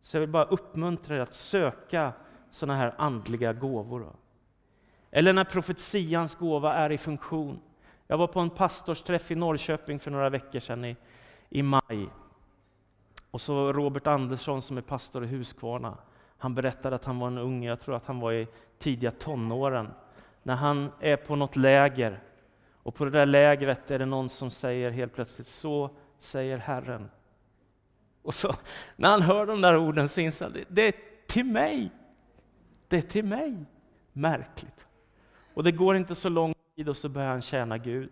Så 0.05 0.17
jag 0.17 0.21
vill 0.21 0.29
bara 0.29 0.45
uppmuntra 0.45 1.15
er 1.15 1.19
att 1.19 1.33
söka 1.33 2.13
sådana 2.49 2.79
här 2.79 2.93
andliga 2.97 3.53
gåvor. 3.53 4.15
Eller 5.11 5.33
när 5.33 5.43
profetians 5.43 6.35
gåva 6.35 6.73
är 6.73 6.91
i 6.91 6.97
funktion. 6.97 7.59
Jag 8.07 8.17
var 8.17 8.27
på 8.27 8.39
en 8.39 8.49
pastorsträff 8.49 9.31
i 9.31 9.35
Norrköping 9.35 9.99
för 9.99 10.11
några 10.11 10.29
veckor 10.29 10.59
sedan 10.59 10.85
i, 10.85 10.95
i 11.49 11.63
maj. 11.63 12.09
Och 13.31 13.41
så 13.41 13.73
Robert 13.73 14.07
Andersson 14.07 14.61
som 14.61 14.77
är 14.77 14.81
pastor 14.81 15.23
i 15.23 15.27
Huskvarna. 15.27 15.97
Han 16.37 16.55
berättade 16.55 16.95
att 16.95 17.05
han 17.05 17.19
var 17.19 17.27
en 17.27 17.37
ung, 17.37 17.63
jag 17.63 17.79
tror 17.79 17.95
att 17.95 18.05
han 18.05 18.19
var 18.19 18.33
i 18.33 18.47
tidiga 18.79 19.11
tonåren, 19.11 19.91
när 20.43 20.55
han 20.55 20.91
är 20.99 21.17
på 21.17 21.35
något 21.35 21.55
läger. 21.55 22.23
Och 22.83 22.95
på 22.95 23.05
det 23.05 23.11
där 23.11 23.25
lägret 23.25 23.91
är 23.91 23.99
det 23.99 24.05
någon 24.05 24.29
som 24.29 24.51
säger 24.51 24.91
helt 24.91 25.13
plötsligt, 25.13 25.47
så 25.47 25.89
säger 26.19 26.57
Herren. 26.57 27.09
Och 28.25 28.33
så 28.33 28.55
när 28.95 29.09
han 29.09 29.21
hör 29.21 29.45
de 29.45 29.61
där 29.61 29.77
orden 29.77 30.09
så 30.09 30.21
inser 30.21 30.45
han, 30.45 30.57
det 30.69 30.81
är 30.81 30.93
till 31.27 31.45
mig. 31.45 31.91
Det 32.87 32.97
är 32.97 33.01
till 33.01 33.25
mig. 33.25 33.65
Märkligt. 34.13 34.87
Och 35.53 35.63
det 35.63 35.71
går 35.71 35.95
inte 35.95 36.15
så 36.15 36.29
lång 36.29 36.53
tid 36.75 36.89
och 36.89 36.97
så 36.97 37.09
börjar 37.09 37.29
han 37.29 37.41
tjäna 37.41 37.77
Gud. 37.77 38.09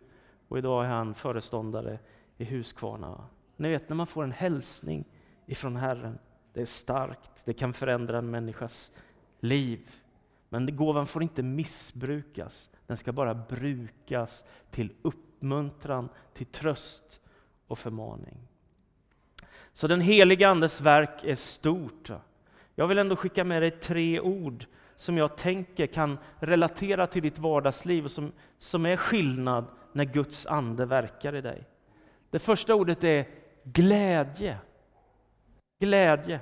Och 0.48 0.58
idag 0.58 0.86
är 0.86 0.89
han 0.89 1.15
föreståndare 1.15 2.00
i 2.38 2.46
Huskvarna. 2.46 3.27
Ni 3.58 3.70
vet 3.70 3.89
när 3.89 3.96
man 3.96 4.08
får 4.08 4.24
en 4.24 4.32
hälsning 4.32 5.05
ifrån 5.46 5.75
Herren, 5.75 6.20
det 6.53 6.62
är 6.62 6.65
starkt, 6.65 7.46
det 7.46 7.53
kan 7.53 7.74
förändra 7.74 8.17
en 8.17 8.32
människas 8.32 8.91
liv. 9.39 9.91
Men 10.50 10.75
gåvan 10.75 11.08
får 11.08 11.24
inte 11.24 11.43
missbrukas, 11.43 12.70
den 12.88 12.98
ska 12.98 13.12
bara 13.12 13.36
brukas 13.36 14.43
till 14.72 14.93
uppmuntran, 15.01 16.10
till 16.34 16.46
tröst 16.46 17.22
och 17.67 17.79
förmaning. 17.79 18.48
Så 19.74 19.88
den 19.88 20.01
heliga 20.01 20.50
Andes 20.50 20.82
verk 20.82 21.24
är 21.24 21.36
stort. 21.36 22.10
Jag 22.75 22.88
vill 22.88 22.98
ändå 22.98 23.15
skicka 23.15 23.44
med 23.44 23.62
dig 23.62 23.72
tre 23.72 24.20
ord 24.20 24.65
som 24.96 25.18
jag 25.18 25.38
tänker 25.38 25.88
kan 25.88 26.18
relatera 26.39 27.08
till 27.08 27.22
ditt 27.22 27.39
vardagsliv 27.39 28.06
och 28.06 28.12
som, 28.12 28.32
som 28.58 28.86
är 28.86 28.98
skillnad 28.98 29.65
när 29.92 30.03
Guds 30.03 30.46
ande 30.46 30.86
verkar 30.86 31.36
i 31.36 31.42
dig. 31.42 31.63
Det 32.30 32.39
första 32.39 32.75
ordet 32.75 33.03
är 33.03 33.27
glädje. 33.63 34.58
Glädje. 35.80 36.39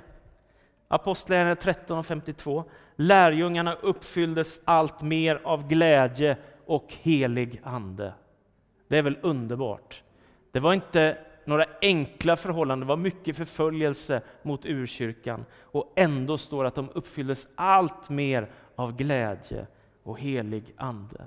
Apostlagärningarna 0.88 1.56
13 1.56 1.98
och 1.98 2.06
52. 2.06 2.64
Lärjungarna 2.96 3.74
uppfylldes 3.74 4.60
allt 4.64 5.02
mer 5.02 5.40
av 5.44 5.68
glädje 5.68 6.36
och 6.66 6.94
helig 7.02 7.60
ande. 7.64 8.14
Det 8.88 8.98
är 8.98 9.02
väl 9.02 9.18
underbart? 9.22 10.02
Det 10.52 10.60
var 10.60 10.74
inte 10.74 11.18
några 11.46 11.64
enkla 11.82 12.36
förhållanden, 12.36 12.86
det 12.86 12.88
var 12.88 12.96
mycket 12.96 13.36
förföljelse 13.36 14.22
mot 14.42 14.66
urkyrkan. 14.66 15.44
Och 15.60 15.92
ändå 15.96 16.38
står 16.38 16.64
det 16.64 16.68
att 16.68 16.74
de 16.74 16.90
uppfylldes 16.94 17.46
allt 17.54 18.08
mer 18.08 18.50
av 18.76 18.96
glädje 18.96 19.66
och 20.02 20.20
helig 20.20 20.74
ande. 20.76 21.24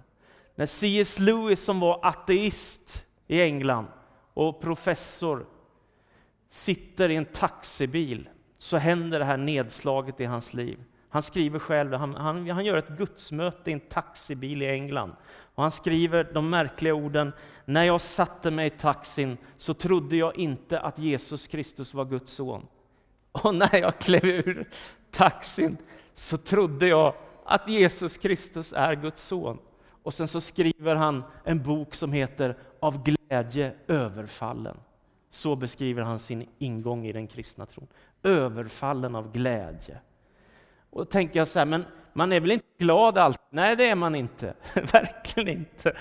När 0.55 0.65
C.S. 0.65 1.19
Lewis 1.19 1.63
som 1.63 1.79
var 1.79 1.99
ateist 2.03 3.05
i 3.27 3.41
England 3.41 3.87
och 4.33 4.61
professor 4.61 5.45
sitter 6.49 7.09
i 7.09 7.15
en 7.15 7.25
taxibil 7.25 8.29
så 8.57 8.77
händer 8.77 9.19
det 9.19 9.25
här 9.25 9.37
nedslaget 9.37 10.19
i 10.19 10.25
hans 10.25 10.53
liv. 10.53 10.79
Han 11.15 11.23
skriver 11.23 11.59
själv, 11.59 11.93
han, 11.93 12.15
han, 12.15 12.49
han 12.49 12.65
gör 12.65 12.77
ett 12.77 12.97
gudsmöte 12.97 13.69
i 13.69 13.73
en 13.73 13.79
taxibil 13.79 14.61
i 14.61 14.69
England. 14.69 15.15
Och 15.55 15.63
han 15.63 15.71
skriver 15.71 16.29
de 16.33 16.49
märkliga 16.49 16.93
orden, 16.93 17.31
när 17.65 17.83
jag 17.83 18.01
satte 18.01 18.51
mig 18.51 18.67
i 18.67 18.69
taxin 18.69 19.37
så 19.57 19.73
trodde 19.73 20.15
jag 20.15 20.37
inte 20.37 20.79
att 20.79 20.99
Jesus 20.99 21.47
Kristus 21.47 21.93
var 21.93 22.05
Guds 22.05 22.33
son. 22.33 22.67
Och 23.31 23.55
när 23.55 23.75
jag 23.75 23.99
klev 23.99 24.25
ur 24.25 24.69
taxin 25.11 25.77
så 26.13 26.37
trodde 26.37 26.87
jag 26.87 27.13
att 27.45 27.69
Jesus 27.69 28.17
Kristus 28.17 28.73
är 28.73 28.95
Guds 28.95 29.23
son. 29.23 29.57
Och 30.03 30.13
sen 30.13 30.27
så 30.27 30.41
skriver 30.41 30.95
han 30.95 31.23
en 31.43 31.63
bok 31.63 31.95
som 31.95 32.13
heter 32.13 32.57
Av 32.79 33.03
glädje 33.03 33.73
överfallen. 33.87 34.77
Så 35.29 35.55
beskriver 35.55 36.01
han 36.01 36.19
sin 36.19 36.49
ingång 36.57 37.05
i 37.05 37.11
den 37.11 37.27
kristna 37.27 37.65
tron. 37.65 37.87
Överfallen 38.23 39.15
av 39.15 39.31
glädje. 39.31 39.99
Och 40.95 41.01
då 41.01 41.11
tänker 41.11 41.39
jag 41.39 41.47
så 41.47 41.59
här, 41.59 41.65
men 41.65 41.85
man 42.13 42.31
är 42.31 42.39
väl 42.39 42.51
inte 42.51 42.65
glad 42.77 43.17
alltid? 43.17 43.41
Nej, 43.49 43.75
det 43.75 43.89
är 43.89 43.95
man 43.95 44.15
inte. 44.15 44.53
Verkligen 44.73 45.57
inte. 45.57 45.97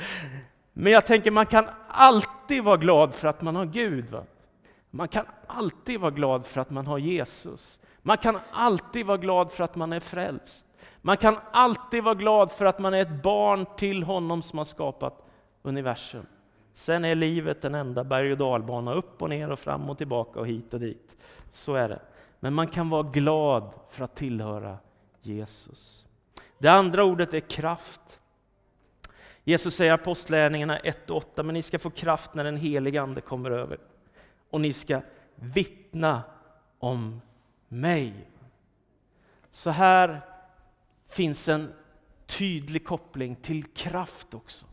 Men 0.72 0.92
jag 0.92 1.06
tänker, 1.06 1.30
man 1.30 1.46
kan 1.46 1.64
alltid 1.88 2.64
vara 2.64 2.76
glad 2.76 3.14
för 3.14 3.28
att 3.28 3.42
man 3.42 3.56
har 3.56 3.66
Gud. 3.66 4.10
Va? 4.10 4.24
Man 4.90 5.08
kan 5.08 5.24
alltid 5.46 6.00
vara 6.00 6.10
glad 6.10 6.46
för 6.46 6.60
att 6.60 6.70
man 6.70 6.86
har 6.86 6.98
Jesus. 6.98 7.80
Man 8.02 8.16
kan 8.16 8.38
alltid 8.50 9.06
vara 9.06 9.16
glad 9.16 9.52
för 9.52 9.64
att 9.64 9.76
man 9.76 9.92
är 9.92 10.00
frälst. 10.00 10.66
Man 11.00 11.16
kan 11.16 11.36
alltid 11.52 12.04
vara 12.04 12.14
glad 12.14 12.50
för 12.50 12.64
att 12.64 12.78
man 12.78 12.94
är 12.94 13.00
ett 13.00 13.22
barn 13.22 13.66
till 13.76 14.02
honom 14.02 14.42
som 14.42 14.58
har 14.58 14.64
skapat 14.64 15.26
universum. 15.62 16.26
Sen 16.74 17.04
är 17.04 17.14
livet 17.14 17.64
en 17.64 17.74
enda 17.74 18.04
berg 18.04 18.32
och 18.32 18.38
dalbana, 18.38 18.94
upp 18.94 19.22
och 19.22 19.28
ner 19.28 19.50
och 19.50 19.58
fram 19.58 19.90
och 19.90 19.98
tillbaka 19.98 20.40
och 20.40 20.46
hit 20.46 20.74
och 20.74 20.80
dit. 20.80 21.16
Så 21.50 21.74
är 21.74 21.88
det. 21.88 22.00
Men 22.40 22.54
man 22.54 22.66
kan 22.66 22.90
vara 22.90 23.02
glad 23.02 23.70
för 23.90 24.04
att 24.04 24.14
tillhöra 24.14 24.78
Jesus. 25.26 26.06
Det 26.58 26.68
andra 26.68 27.04
ordet 27.04 27.34
är 27.34 27.40
kraft. 27.40 28.20
Jesus 29.44 29.74
säger 29.74 29.90
i 29.90 29.94
Apostlagärningarna 29.94 30.78
1 30.78 31.10
och 31.10 31.16
8, 31.16 31.42
men 31.42 31.54
ni 31.54 31.62
ska 31.62 31.78
få 31.78 31.90
kraft 31.90 32.34
när 32.34 32.44
den 32.44 32.56
helige 32.56 33.02
Ande 33.02 33.20
kommer 33.20 33.50
över. 33.50 33.78
Och 34.50 34.60
ni 34.60 34.72
ska 34.72 35.00
vittna 35.34 36.22
om 36.78 37.20
mig. 37.68 38.28
Så 39.50 39.70
här 39.70 40.20
finns 41.08 41.48
en 41.48 41.72
tydlig 42.26 42.86
koppling 42.86 43.36
till 43.36 43.64
kraft 43.64 44.34
också. 44.34 44.66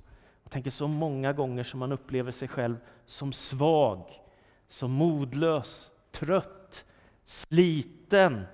Jag 0.43 0.51
tänker 0.51 0.71
så 0.71 0.87
många 0.87 1.33
gånger 1.33 1.63
som 1.63 1.79
man 1.79 1.91
upplever 1.91 2.31
sig 2.31 2.47
själv 2.47 2.77
som 3.05 3.33
svag, 3.33 4.21
som 4.67 4.91
modlös, 4.91 5.91
trött, 6.11 6.85
sliten. 7.25 8.45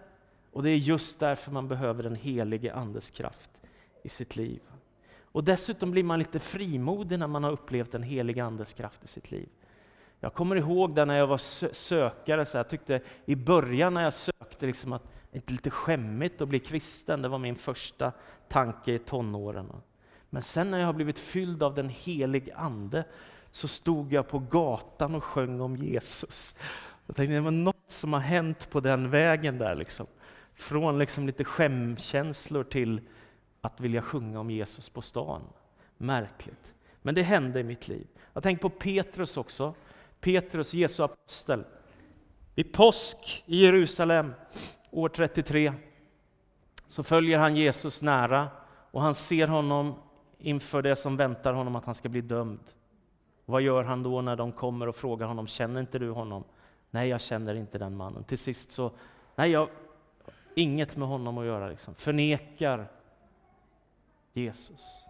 Och 0.57 0.63
det 0.63 0.69
är 0.69 0.77
just 0.77 1.19
därför 1.19 1.51
man 1.51 1.67
behöver 1.67 2.03
den 2.03 2.15
helige 2.15 2.73
Andes 2.73 3.09
kraft 3.09 3.49
i 4.03 4.09
sitt 4.09 4.35
liv. 4.35 4.61
Och 5.21 5.43
dessutom 5.43 5.91
blir 5.91 6.03
man 6.03 6.19
lite 6.19 6.39
frimodig 6.39 7.19
när 7.19 7.27
man 7.27 7.43
har 7.43 7.51
upplevt 7.51 7.91
den 7.91 8.03
helige 8.03 8.43
Andes 8.43 8.73
kraft 8.73 9.03
i 9.03 9.07
sitt 9.07 9.31
liv. 9.31 9.49
Jag 10.19 10.33
kommer 10.33 10.55
ihåg 10.55 10.95
det 10.95 11.05
när 11.05 11.17
jag 11.17 11.27
var 11.27 11.37
sökare, 11.73 12.45
så 12.45 12.57
jag 12.57 12.69
tyckte 12.69 13.01
i 13.25 13.35
början 13.35 13.93
när 13.93 14.03
jag 14.03 14.13
sökte 14.13 14.65
liksom 14.65 14.93
att 14.93 15.03
det 15.31 15.49
är 15.49 15.51
lite 15.51 15.69
skämmigt 15.69 16.41
att 16.41 16.49
bli 16.49 16.59
kristen, 16.59 17.21
det 17.21 17.27
var 17.27 17.39
min 17.39 17.55
första 17.55 18.11
tanke 18.47 18.93
i 18.93 18.99
tonåren. 18.99 19.71
Men 20.29 20.43
sen 20.43 20.71
när 20.71 20.79
jag 20.79 20.85
har 20.85 20.93
blivit 20.93 21.19
fylld 21.19 21.63
av 21.63 21.75
den 21.75 21.89
helige 21.89 22.55
Ande 22.55 23.03
så 23.51 23.67
stod 23.67 24.13
jag 24.13 24.27
på 24.27 24.39
gatan 24.39 25.15
och 25.15 25.23
sjöng 25.23 25.61
om 25.61 25.75
Jesus. 25.75 26.55
Jag 27.05 27.15
tänkte 27.15 27.33
det 27.33 27.41
var 27.41 27.51
något 27.51 27.75
som 27.87 28.13
har 28.13 28.19
hänt 28.19 28.69
på 28.69 28.79
den 28.79 29.09
vägen 29.09 29.57
där. 29.57 29.75
Liksom. 29.75 30.07
Från 30.57 30.99
liksom 30.99 31.27
lite 31.27 31.43
skämkänslor 31.43 32.63
till 32.63 33.01
att 33.61 33.79
vilja 33.79 34.01
sjunga 34.01 34.39
om 34.39 34.49
Jesus 34.49 34.89
på 34.89 35.01
stan. 35.01 35.41
Märkligt. 35.97 36.73
Men 37.01 37.15
det 37.15 37.21
hände 37.21 37.59
i 37.59 37.63
mitt 37.63 37.87
liv. 37.87 38.07
Jag 38.33 38.43
tänker 38.43 38.61
på 38.61 38.69
Petrus 38.69 39.37
också. 39.37 39.73
Petrus, 40.19 40.73
Jesu 40.73 41.03
apostel. 41.03 41.63
Vid 42.55 42.73
påsk 42.73 43.43
i 43.45 43.63
Jerusalem 43.63 44.33
år 44.91 45.09
33 45.09 45.73
så 46.87 47.03
följer 47.03 47.39
han 47.39 47.55
Jesus 47.55 48.01
nära 48.01 48.47
och 48.91 49.01
han 49.01 49.15
ser 49.15 49.47
honom 49.47 49.95
inför 50.37 50.81
det 50.81 50.95
som 50.95 51.17
väntar 51.17 51.53
honom 51.53 51.75
att 51.75 51.85
han 51.85 51.95
ska 51.95 52.09
bli 52.09 52.21
dömd. 52.21 52.59
Vad 53.45 53.61
gör 53.61 53.83
han 53.83 54.03
då 54.03 54.21
när 54.21 54.35
de 54.35 54.51
kommer 54.51 54.87
och 54.87 54.95
frågar 54.95 55.27
honom, 55.27 55.47
känner 55.47 55.79
inte 55.79 55.99
du 55.99 56.09
honom? 56.09 56.43
Nej, 56.91 57.09
jag 57.09 57.21
känner 57.21 57.55
inte 57.55 57.77
den 57.77 57.97
mannen. 57.97 58.23
Till 58.23 58.37
sist 58.37 58.71
så, 58.71 58.91
nej, 59.35 59.51
jag 59.51 59.69
inget 60.57 60.97
med 60.97 61.07
honom 61.07 61.37
att 61.37 61.45
göra. 61.45 61.69
Liksom. 61.69 61.95
Förnekar 61.95 62.87
Jesus. 64.33 65.05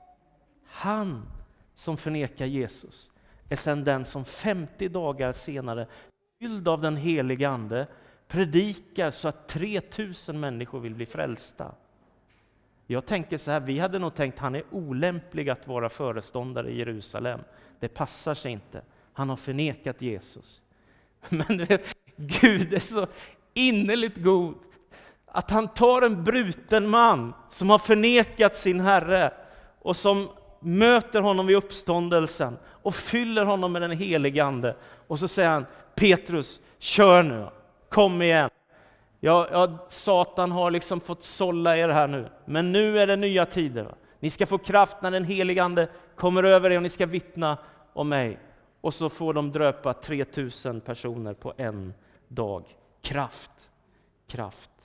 Han 0.65 1.25
som 1.75 1.97
förnekar 1.97 2.45
Jesus 2.45 3.11
är 3.49 3.55
sedan 3.55 3.83
den 3.83 4.05
som 4.05 4.25
50 4.25 4.87
dagar 4.87 5.33
senare, 5.33 5.87
fylld 6.39 6.67
av 6.67 6.81
den 6.81 6.97
helige 6.97 7.49
Ande, 7.49 7.87
predikar 8.27 9.11
så 9.11 9.27
att 9.27 9.47
3000 9.47 10.39
människor 10.39 10.79
vill 10.79 10.95
bli 10.95 11.05
frälsta. 11.05 11.75
Jag 12.87 13.05
tänker 13.05 13.37
så 13.37 13.51
här, 13.51 13.59
vi 13.59 13.79
hade 13.79 13.99
nog 13.99 14.15
tänkt 14.15 14.39
han 14.39 14.55
är 14.55 14.63
olämplig 14.71 15.49
att 15.49 15.67
vara 15.67 15.89
föreståndare 15.89 16.69
i 16.69 16.77
Jerusalem. 16.77 17.39
Det 17.79 17.87
passar 17.87 18.35
sig 18.35 18.51
inte. 18.51 18.81
Han 19.13 19.29
har 19.29 19.37
förnekat 19.37 20.01
Jesus. 20.01 20.61
Men 21.29 21.57
du 21.57 21.65
vet, 21.65 21.95
Gud 22.15 22.73
är 22.73 22.79
så 22.79 23.07
innerligt 23.53 24.17
god 24.17 24.55
att 25.31 25.51
han 25.51 25.67
tar 25.67 26.01
en 26.01 26.23
bruten 26.23 26.87
man 26.87 27.33
som 27.49 27.69
har 27.69 27.79
förnekat 27.79 28.55
sin 28.55 28.79
Herre 28.79 29.33
och 29.81 29.95
som 29.95 30.29
möter 30.59 31.21
honom 31.21 31.47
vid 31.47 31.57
uppståndelsen 31.57 32.57
och 32.65 32.95
fyller 32.95 33.45
honom 33.45 33.71
med 33.71 33.81
den 33.81 33.91
helige 33.91 34.43
Ande. 34.43 34.75
Och 35.07 35.19
så 35.19 35.27
säger 35.27 35.49
han, 35.49 35.65
Petrus, 35.95 36.61
kör 36.79 37.23
nu, 37.23 37.47
kom 37.89 38.21
igen. 38.21 38.49
Ja, 39.19 39.47
ja, 39.51 39.77
Satan 39.89 40.51
har 40.51 40.71
liksom 40.71 40.99
fått 40.99 41.23
sålla 41.23 41.77
er 41.77 41.89
här 41.89 42.07
nu, 42.07 42.29
men 42.45 42.71
nu 42.71 42.99
är 42.99 43.07
det 43.07 43.15
nya 43.15 43.45
tider. 43.45 43.83
Va? 43.83 43.95
Ni 44.19 44.29
ska 44.29 44.45
få 44.45 44.57
kraft 44.57 44.97
när 45.01 45.11
den 45.11 45.23
helige 45.23 45.63
Ande 45.63 45.87
kommer 46.15 46.43
över 46.43 46.71
er 46.71 46.75
och 46.75 46.83
ni 46.83 46.89
ska 46.89 47.05
vittna 47.05 47.57
om 47.93 48.09
mig. 48.09 48.39
Och 48.81 48.93
så 48.93 49.09
får 49.09 49.33
de 49.33 49.51
dröpa 49.51 49.93
3000 49.93 50.81
personer 50.81 51.33
på 51.33 51.53
en 51.57 51.93
dag. 52.27 52.63
Kraft, 53.01 53.51
kraft. 54.27 54.76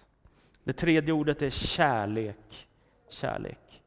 Det 0.64 0.72
tredje 0.72 1.12
ordet 1.12 1.42
är 1.42 1.50
kärlek. 1.50 2.68
Kärlek. 3.08 3.82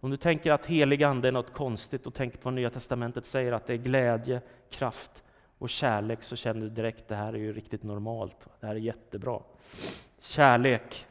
Om 0.00 0.10
du 0.10 0.16
tänker 0.16 0.52
att 0.52 0.66
helig 0.66 1.02
ande 1.02 1.28
är 1.28 1.32
något 1.32 1.52
konstigt 1.52 2.06
och 2.06 2.14
tänker 2.14 2.38
på 2.38 2.44
vad 2.44 2.54
Nya 2.54 2.70
Testamentet 2.70 3.26
säger 3.26 3.52
att 3.52 3.66
det 3.66 3.72
är 3.72 3.78
glädje, 3.78 4.40
kraft 4.70 5.24
och 5.58 5.70
kärlek 5.70 6.22
så 6.22 6.36
känner 6.36 6.60
du 6.60 6.68
direkt 6.68 7.00
att 7.00 7.08
det 7.08 7.14
här 7.14 7.32
är 7.32 7.38
ju 7.38 7.52
riktigt 7.52 7.82
normalt. 7.82 8.36
Det 8.60 8.66
här 8.66 8.74
är 8.74 8.78
jättebra. 8.78 9.40
Kärlek. 10.20 11.06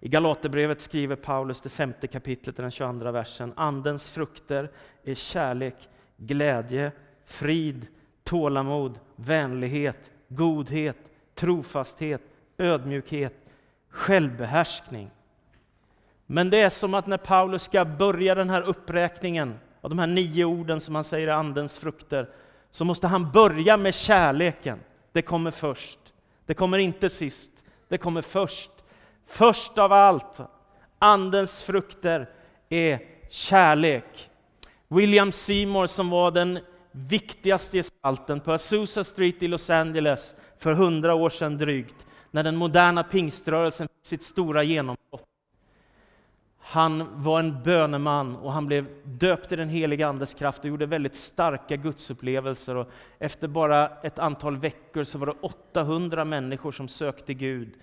I 0.00 0.08
Galaterbrevet 0.08 0.80
skriver 0.80 1.16
Paulus 1.16 1.60
det 1.60 1.68
femte 1.68 2.06
kapitlet, 2.06 2.56
den 2.56 2.70
22 2.70 3.10
versen. 3.10 3.52
Andens 3.56 4.10
frukter 4.10 4.70
är 5.04 5.14
kärlek, 5.14 5.88
glädje, 6.16 6.92
frid, 7.24 7.86
tålamod, 8.24 8.98
vänlighet, 9.16 10.10
godhet, 10.28 10.98
trofasthet, 11.34 12.22
ödmjukhet, 12.58 13.34
självbehärskning. 13.98 15.10
Men 16.26 16.50
det 16.50 16.60
är 16.60 16.70
som 16.70 16.94
att 16.94 17.06
när 17.06 17.16
Paulus 17.16 17.62
ska 17.62 17.84
börja 17.84 18.34
den 18.34 18.50
här 18.50 18.62
uppräkningen 18.62 19.58
av 19.80 19.90
de 19.90 19.98
här 19.98 20.06
nio 20.06 20.44
orden 20.44 20.80
som 20.80 20.94
han 20.94 21.04
säger 21.04 21.28
är 21.28 21.32
Andens 21.32 21.76
frukter, 21.76 22.28
så 22.70 22.84
måste 22.84 23.06
han 23.06 23.32
börja 23.32 23.76
med 23.76 23.94
kärleken. 23.94 24.80
Det 25.12 25.22
kommer 25.22 25.50
först. 25.50 25.98
Det 26.46 26.54
kommer 26.54 26.78
inte 26.78 27.10
sist. 27.10 27.52
Det 27.88 27.98
kommer 27.98 28.22
först. 28.22 28.70
Först 29.26 29.78
av 29.78 29.92
allt, 29.92 30.40
Andens 30.98 31.60
frukter 31.60 32.28
är 32.68 33.00
kärlek. 33.30 34.30
William 34.88 35.32
Seymour 35.32 35.86
som 35.86 36.10
var 36.10 36.30
den 36.30 36.58
viktigaste 36.92 37.76
gestalten 37.76 38.40
på 38.40 38.52
Azusa 38.52 39.04
Street 39.04 39.42
i 39.42 39.48
Los 39.48 39.70
Angeles 39.70 40.34
för 40.58 40.72
hundra 40.72 41.14
år 41.14 41.30
sedan 41.30 41.58
drygt, 41.58 42.06
när 42.30 42.42
den 42.42 42.56
moderna 42.56 43.02
pingströrelsen 43.02 43.88
fick 43.88 44.06
sitt 44.06 44.22
stora 44.22 44.62
genombrott. 44.62 45.24
Han 46.58 47.22
var 47.22 47.40
en 47.40 47.62
böneman 47.62 48.36
och 48.36 48.52
han 48.52 48.66
blev 48.66 48.86
döpt 49.04 49.52
i 49.52 49.56
den 49.56 49.68
heliga 49.68 50.08
Andes 50.08 50.34
kraft 50.34 50.58
och 50.58 50.64
gjorde 50.64 50.86
väldigt 50.86 51.16
starka 51.16 51.76
gudsupplevelser. 51.76 52.76
Och 52.76 52.88
efter 53.18 53.48
bara 53.48 53.88
ett 54.02 54.18
antal 54.18 54.56
veckor 54.56 55.04
så 55.04 55.18
var 55.18 55.26
det 55.26 55.34
800 55.40 56.24
människor 56.24 56.72
som 56.72 56.88
sökte 56.88 57.34
Gud 57.34 57.74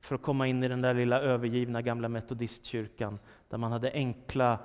för 0.00 0.14
att 0.14 0.22
komma 0.22 0.46
in 0.46 0.64
i 0.64 0.68
den 0.68 0.80
där 0.80 0.94
lilla 0.94 1.20
övergivna 1.20 1.82
gamla 1.82 2.08
metodistkyrkan, 2.08 3.18
där 3.48 3.58
man 3.58 3.72
hade 3.72 3.92
enkla, 3.92 4.58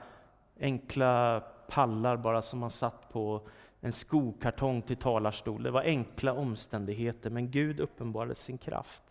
enkla 0.59 1.43
pallar 1.69 2.17
bara 2.17 2.41
som 2.41 2.59
man 2.59 2.71
satt 2.71 3.13
på, 3.13 3.41
en 3.81 3.93
skokartong 3.93 4.81
till 4.81 4.97
talarstol. 4.97 5.63
Det 5.63 5.71
var 5.71 5.81
enkla 5.81 6.33
omständigheter, 6.33 7.29
men 7.29 7.51
Gud 7.51 7.79
uppenbarade 7.79 8.35
sin 8.35 8.57
kraft. 8.57 9.10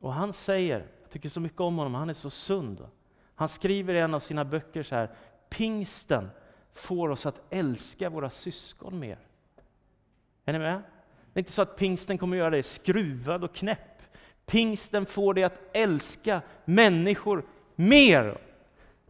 Och 0.00 0.12
han 0.12 0.32
säger, 0.32 0.86
jag 1.02 1.10
tycker 1.10 1.28
så 1.28 1.40
mycket 1.40 1.60
om 1.60 1.78
honom, 1.78 1.94
han 1.94 2.10
är 2.10 2.14
så 2.14 2.30
sund. 2.30 2.86
Han 3.34 3.48
skriver 3.48 3.94
i 3.94 3.98
en 3.98 4.14
av 4.14 4.20
sina 4.20 4.44
böcker 4.44 4.82
så 4.82 4.94
här, 4.94 5.10
pingsten 5.48 6.30
får 6.74 7.08
oss 7.08 7.26
att 7.26 7.40
älska 7.50 8.10
våra 8.10 8.30
syskon 8.30 8.98
mer. 8.98 9.18
Är 10.44 10.52
ni 10.52 10.58
med? 10.58 10.82
Det 11.32 11.38
är 11.38 11.40
inte 11.40 11.52
så 11.52 11.62
att 11.62 11.76
pingsten 11.76 12.18
kommer 12.18 12.36
göra 12.36 12.50
dig 12.50 12.62
skruvad 12.62 13.44
och 13.44 13.54
knäpp. 13.54 14.02
Pingsten 14.46 15.06
får 15.06 15.34
dig 15.34 15.44
att 15.44 15.58
älska 15.72 16.42
människor 16.64 17.44
mer. 17.76 18.38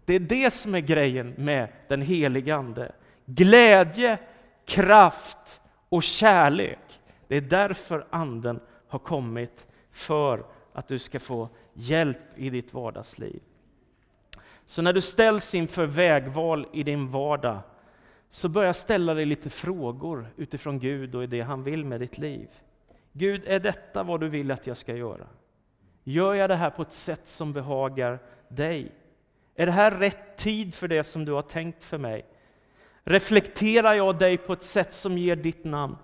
Det 0.05 0.15
är 0.15 0.21
det 0.21 0.51
som 0.51 0.75
är 0.75 0.81
grejen 0.81 1.35
med 1.39 1.69
den 1.89 2.03
helige 2.03 2.55
Ande. 2.55 2.93
Glädje, 3.27 4.19
kraft 4.65 5.61
och 5.89 6.03
kärlek. 6.03 7.01
Det 7.29 7.37
är 7.37 7.41
därför 7.41 8.07
Anden 8.11 8.61
har 8.89 8.99
kommit, 8.99 9.67
för 9.93 10.45
att 10.73 10.89
du 10.89 10.99
ska 10.99 11.21
få 11.21 11.49
hjälp 11.73 12.19
i 12.37 12.51
ditt 12.51 12.75
vardagsliv. 12.75 13.41
Så 14.67 14.83
när 14.83 14.93
du 14.93 15.01
ställs 15.01 15.55
inför 15.55 15.87
vägval 15.87 16.67
i 16.73 16.83
din 16.83 17.11
vardag, 17.11 17.61
så 18.31 18.49
börja 18.49 18.75
ställa 18.75 19.15
dig 19.15 19.25
lite 19.25 19.51
frågor 19.51 20.27
utifrån 20.37 20.79
Gud 20.79 21.15
och 21.15 21.29
det 21.29 21.41
han 21.41 21.63
vill 21.63 21.85
med 21.85 22.01
ditt 22.01 22.19
liv. 22.19 22.49
Gud, 23.13 23.43
är 23.47 23.61
detta 23.61 24.03
vad 24.03 24.21
du 24.21 24.29
vill 24.29 24.51
att 24.51 24.67
jag 24.67 24.77
ska 24.77 24.97
göra? 24.97 25.27
Gör 26.05 26.35
jag 26.35 26.51
det 26.51 26.57
här 26.57 26.71
på 26.71 26.83
ett 26.83 26.93
sätt 26.93 27.29
som 27.29 27.53
behagar 27.53 28.19
dig? 28.49 28.93
Är 29.55 29.67
det 29.67 29.73
här 29.73 29.91
rätt 29.91 30.37
tid 30.37 30.75
för 30.75 30.89
det 30.89 31.05
som 31.05 31.25
du 31.25 31.33
har 31.33 31.43
tänkt 31.43 31.85
för 31.85 31.99
mig? 31.99 32.27
Reflekterar 33.05 33.95
jag 33.95 34.19
dig 34.19 34.39
på 34.39 34.53
ett 34.53 34.63
sätt 34.63 34.93
som 34.93 35.19
ger 35.19 35.37
ditt 35.37 35.65
namn 35.65 35.97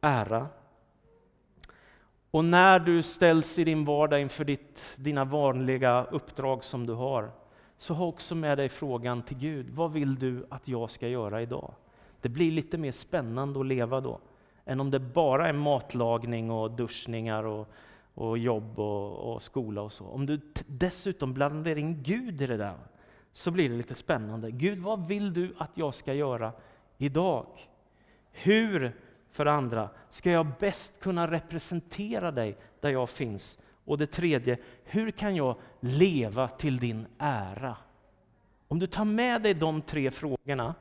ära? 0.00 0.48
Och 2.30 2.44
när 2.44 2.78
du 2.78 3.02
ställs 3.02 3.58
i 3.58 3.64
din 3.64 3.84
vardag 3.84 4.20
inför 4.20 4.44
ditt, 4.44 4.94
dina 4.96 5.24
vanliga 5.24 6.04
uppdrag 6.04 6.64
som 6.64 6.86
du 6.86 6.92
har, 6.92 7.30
så 7.78 7.94
ha 7.94 8.06
också 8.06 8.34
med 8.34 8.58
dig 8.58 8.68
frågan 8.68 9.22
till 9.22 9.38
Gud, 9.38 9.70
vad 9.70 9.92
vill 9.92 10.14
du 10.14 10.46
att 10.48 10.68
jag 10.68 10.90
ska 10.90 11.08
göra 11.08 11.42
idag? 11.42 11.74
Det 12.20 12.28
blir 12.28 12.52
lite 12.52 12.78
mer 12.78 12.92
spännande 12.92 13.60
att 13.60 13.66
leva 13.66 14.00
då, 14.00 14.20
än 14.64 14.80
om 14.80 14.90
det 14.90 14.98
bara 14.98 15.48
är 15.48 15.52
matlagning 15.52 16.50
och 16.50 16.70
duschningar 16.70 17.44
och, 17.44 17.68
och 18.14 18.38
jobb 18.38 18.78
och, 18.78 19.34
och 19.34 19.42
skola 19.42 19.82
och 19.82 19.92
så. 19.92 20.04
Om 20.04 20.26
du 20.26 20.40
dessutom 20.66 21.34
blandar 21.34 21.78
in 21.78 22.02
Gud 22.02 22.42
i 22.42 22.46
det 22.46 22.56
där, 22.56 22.76
så 23.32 23.50
blir 23.50 23.68
det 23.68 23.76
lite 23.76 23.94
spännande. 23.94 24.50
Gud, 24.50 24.78
vad 24.78 25.06
vill 25.06 25.32
du 25.32 25.54
att 25.58 25.70
jag 25.74 25.94
ska 25.94 26.14
göra 26.14 26.52
idag? 26.98 27.46
Hur, 28.32 28.96
för 29.36 29.44
det 29.44 29.52
andra, 29.52 29.88
ska 30.10 30.30
jag 30.30 30.46
bäst 30.58 31.00
kunna 31.00 31.30
representera 31.30 32.30
dig 32.30 32.56
där 32.80 32.90
jag 32.90 33.10
finns? 33.10 33.58
Och 33.84 33.98
det 33.98 34.06
tredje, 34.06 34.58
hur 34.84 35.10
kan 35.10 35.36
jag 35.36 35.56
leva 35.80 36.48
till 36.48 36.78
din 36.78 37.06
ära? 37.18 37.76
Om 38.68 38.78
du 38.78 38.86
tar 38.86 39.04
med 39.04 39.42
dig 39.42 39.54
de 39.54 39.80
tre 39.80 40.10
frågorna, 40.10 40.74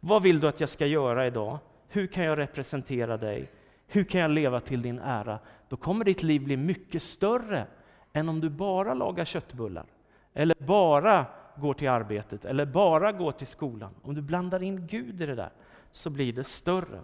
vad 0.00 0.22
vill 0.22 0.40
du 0.40 0.48
att 0.48 0.60
jag 0.60 0.68
ska 0.68 0.86
göra 0.86 1.26
idag? 1.26 1.58
Hur 1.88 2.06
kan 2.06 2.24
jag 2.24 2.38
representera 2.38 3.16
dig? 3.16 3.50
Hur 3.86 4.04
kan 4.04 4.20
jag 4.20 4.30
leva 4.30 4.60
till 4.60 4.82
din 4.82 4.98
ära? 4.98 5.38
Då 5.68 5.76
kommer 5.76 6.04
ditt 6.04 6.22
liv 6.22 6.44
bli 6.44 6.56
mycket 6.56 7.02
större 7.02 7.66
än 8.12 8.28
om 8.28 8.40
du 8.40 8.50
bara 8.50 8.94
lagar 8.94 9.24
köttbullar, 9.24 9.86
eller 10.34 10.56
bara 10.58 11.26
går 11.56 11.74
till 11.74 11.88
arbetet, 11.88 12.44
eller 12.44 12.66
bara 12.66 13.12
går 13.12 13.32
till 13.32 13.46
skolan. 13.46 13.94
Om 14.02 14.14
du 14.14 14.22
blandar 14.22 14.62
in 14.62 14.86
Gud 14.86 15.22
i 15.22 15.26
det 15.26 15.34
där, 15.34 15.50
så 15.92 16.10
blir 16.10 16.32
det 16.32 16.44
större. 16.44 17.00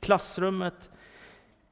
I 0.00 0.06
klassrummet, 0.06 0.90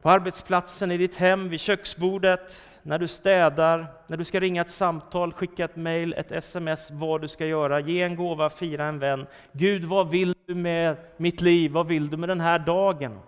på 0.03 0.11
arbetsplatsen, 0.11 0.91
i 0.91 0.97
ditt 0.97 1.17
hem, 1.17 1.49
vid 1.49 1.61
köksbordet, 1.61 2.79
när 2.83 2.99
du 2.99 3.09
städar, 3.09 3.87
när 4.07 4.17
du 4.17 4.25
ska 4.25 4.41
ringa 4.41 4.61
ett 4.61 4.71
samtal, 4.71 5.33
skicka 5.33 5.65
ett 5.65 5.77
mejl, 5.77 6.13
ett 6.13 6.33
sms, 6.33 6.91
vad 6.91 7.21
du 7.21 7.29
ska 7.29 7.47
göra, 7.47 7.81
ge 7.81 8.03
en 8.03 8.17
gåva, 8.17 8.51
fira 8.51 8.85
en 8.85 8.99
vän. 8.99 9.27
Gud, 9.53 9.85
vad 9.85 10.11
vill 10.11 10.35
du 10.47 10.55
med 10.55 10.97
mitt 11.17 11.41
liv? 11.41 11.73
Vad 11.73 11.87
vill 11.87 12.11
du 12.11 12.17
med 12.17 12.29
den 12.29 12.41
här 12.41 12.59
dagen? 12.59 13.19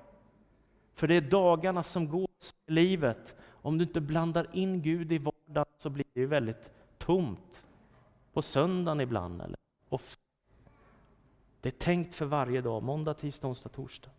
För 0.94 1.08
det 1.08 1.14
är 1.14 1.20
dagarna 1.20 1.82
som 1.82 2.08
går 2.08 2.28
i 2.66 2.72
livet. 2.72 3.36
Om 3.50 3.78
du 3.78 3.84
inte 3.84 4.00
blandar 4.00 4.46
in 4.52 4.82
Gud 4.82 5.12
i 5.12 5.18
vardagen 5.18 5.72
så 5.78 5.90
blir 5.90 6.06
det 6.14 6.20
ju 6.20 6.26
väldigt 6.26 6.70
tomt. 6.98 7.64
På 8.32 8.42
söndagen 8.42 9.00
ibland, 9.00 9.42
eller 9.42 9.58
ofta. 9.88 10.22
Det 11.60 11.68
är 11.68 11.78
tänkt 11.78 12.14
för 12.14 12.26
varje 12.26 12.60
dag, 12.60 12.82
måndag, 12.82 13.14
tisdag, 13.14 13.48
onsdag, 13.48 13.68
torsdag. 13.68 14.10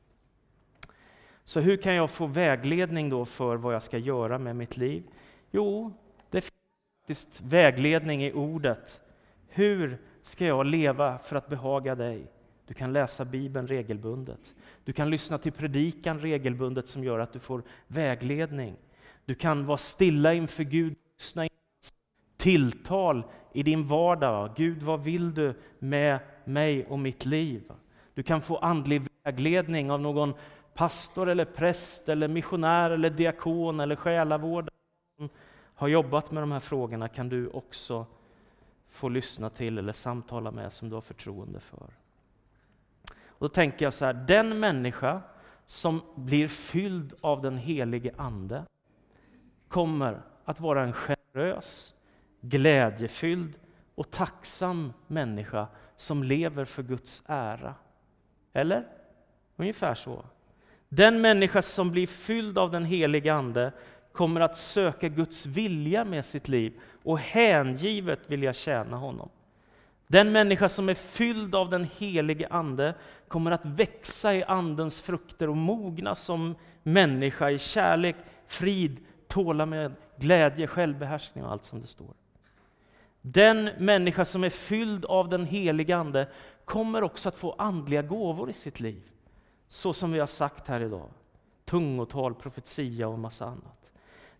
Så 1.43 1.59
hur 1.59 1.77
kan 1.77 1.95
jag 1.95 2.11
få 2.11 2.25
vägledning 2.25 3.09
då 3.09 3.25
för 3.25 3.55
vad 3.55 3.73
jag 3.73 3.83
ska 3.83 3.97
göra 3.97 4.37
med 4.37 4.55
mitt 4.55 4.77
liv? 4.77 5.03
Jo, 5.51 5.93
det 6.29 6.41
finns 6.41 6.53
faktiskt 7.01 7.41
vägledning 7.41 8.23
i 8.23 8.33
ordet. 8.33 9.01
Hur 9.47 9.97
ska 10.23 10.45
jag 10.45 10.65
leva 10.65 11.17
för 11.17 11.35
att 11.35 11.49
behaga 11.49 11.95
dig? 11.95 12.31
Du 12.67 12.73
kan 12.73 12.93
läsa 12.93 13.25
Bibeln 13.25 13.67
regelbundet. 13.67 14.53
Du 14.83 14.93
kan 14.93 15.09
lyssna 15.09 15.37
till 15.37 15.51
predikan 15.51 16.19
regelbundet 16.19 16.89
som 16.89 17.03
gör 17.03 17.19
att 17.19 17.33
du 17.33 17.39
får 17.39 17.63
vägledning. 17.87 18.75
Du 19.25 19.35
kan 19.35 19.65
vara 19.65 19.77
stilla 19.77 20.33
inför 20.33 20.63
Gud, 20.63 20.95
lyssna 21.17 21.43
in 21.43 21.49
tilltal 22.37 23.23
i 23.53 23.63
din 23.63 23.87
vardag. 23.87 24.51
Gud, 24.55 24.83
vad 24.83 25.03
vill 25.03 25.33
du 25.33 25.53
med 25.79 26.19
mig 26.45 26.85
och 26.85 26.99
mitt 26.99 27.25
liv? 27.25 27.63
Du 28.13 28.23
kan 28.23 28.41
få 28.41 28.57
andlig 28.57 29.01
vägledning 29.23 29.91
av 29.91 30.01
någon 30.01 30.33
pastor 30.81 31.29
eller 31.29 31.45
präst 31.45 32.09
eller 32.09 32.27
missionär 32.27 32.91
eller 32.91 33.09
diakon 33.09 33.79
eller 33.79 33.95
själavårdare 33.95 34.75
som 35.17 35.29
har 35.75 35.87
jobbat 35.87 36.31
med 36.31 36.43
de 36.43 36.51
här 36.51 36.59
frågorna 36.59 37.07
kan 37.07 37.29
du 37.29 37.47
också 37.47 38.05
få 38.89 39.09
lyssna 39.09 39.49
till 39.49 39.77
eller 39.77 39.93
samtala 39.93 40.51
med 40.51 40.73
som 40.73 40.89
du 40.89 40.95
har 40.95 41.01
förtroende 41.01 41.59
för. 41.59 41.89
Och 43.27 43.39
då 43.39 43.47
tänker 43.47 43.85
jag 43.85 43.93
så 43.93 44.05
här, 44.05 44.13
den 44.13 44.59
människa 44.59 45.21
som 45.65 46.01
blir 46.15 46.47
fylld 46.47 47.13
av 47.21 47.41
den 47.41 47.57
helige 47.57 48.13
Ande 48.17 48.63
kommer 49.67 50.21
att 50.45 50.59
vara 50.59 50.83
en 50.83 50.93
generös, 50.93 51.95
glädjefylld 52.41 53.53
och 53.95 54.11
tacksam 54.11 54.93
människa 55.07 55.67
som 55.95 56.23
lever 56.23 56.65
för 56.65 56.83
Guds 56.83 57.23
ära. 57.25 57.75
Eller? 58.53 58.87
Ungefär 59.55 59.95
så. 59.95 60.25
Den 60.93 61.21
människa 61.21 61.61
som 61.61 61.91
blir 61.91 62.07
fylld 62.07 62.57
av 62.57 62.71
den 62.71 62.85
helige 62.85 63.33
Ande 63.33 63.71
kommer 64.11 64.41
att 64.41 64.57
söka 64.57 65.07
Guds 65.07 65.45
vilja 65.45 66.05
med 66.05 66.25
sitt 66.25 66.47
liv 66.47 66.73
och 67.03 67.19
hängivet 67.19 68.19
vilja 68.27 68.53
tjäna 68.53 68.97
honom. 68.97 69.29
Den 70.07 70.31
människa 70.31 70.69
som 70.69 70.89
är 70.89 70.93
fylld 70.93 71.55
av 71.55 71.69
den 71.69 71.87
helige 71.97 72.47
Ande 72.47 72.95
kommer 73.27 73.51
att 73.51 73.65
växa 73.65 74.33
i 74.33 74.43
Andens 74.43 75.01
frukter 75.01 75.49
och 75.49 75.57
mogna 75.57 76.15
som 76.15 76.55
människa 76.83 77.49
i 77.49 77.59
kärlek, 77.59 78.15
frid, 78.47 78.97
tålamod, 79.27 79.93
glädje, 80.17 80.67
självbehärskning 80.67 81.43
och 81.43 81.51
allt 81.51 81.65
som 81.65 81.81
det 81.81 81.87
står. 81.87 82.13
Den 83.21 83.69
människa 83.77 84.25
som 84.25 84.43
är 84.43 84.49
fylld 84.49 85.05
av 85.05 85.29
den 85.29 85.45
helige 85.45 85.97
Ande 85.97 86.27
kommer 86.65 87.03
också 87.03 87.29
att 87.29 87.39
få 87.39 87.55
andliga 87.57 88.01
gåvor 88.01 88.49
i 88.49 88.53
sitt 88.53 88.79
liv 88.79 89.01
så 89.71 89.93
som 89.93 90.11
vi 90.11 90.19
har 90.19 90.27
sagt 90.27 90.67
här 90.67 90.81
idag. 90.81 91.09
Tungotal, 91.65 92.35
profetia 92.35 93.07
och 93.07 93.19
massa 93.19 93.45
annat. 93.45 93.91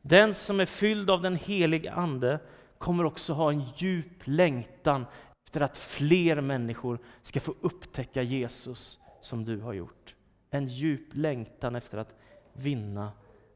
Den 0.02 0.34
som 0.34 0.60
är 0.60 0.66
fylld 0.66 1.10
av 1.10 1.22
den 1.22 1.36
helige 1.36 1.92
Ande 1.92 2.40
kommer 2.78 3.04
också 3.04 3.34
ha 3.34 3.52
en 3.52 3.64
djup 3.76 4.28
längtan 4.28 5.06
efter 5.48 5.62
att 5.62 5.78
fler 5.78 6.42
människor 6.42 7.00
ska 7.22 7.40
få 7.40 7.56
upptäcka 7.62 8.22
Jesus 8.22 9.00
som 9.22 9.46
du 9.46 9.60
har 9.60 9.74
gjort. 9.74 10.16
En 10.50 10.68
djup 10.68 11.08
längtan 11.12 11.76
efter 11.76 11.98
att 11.98 12.16
vinna 12.54 13.12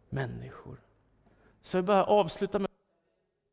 människor. 0.10 0.82
Så 1.62 1.78
jag 1.78 1.86
bara 1.86 2.06
avsluta 2.06 2.60
med 2.60 2.70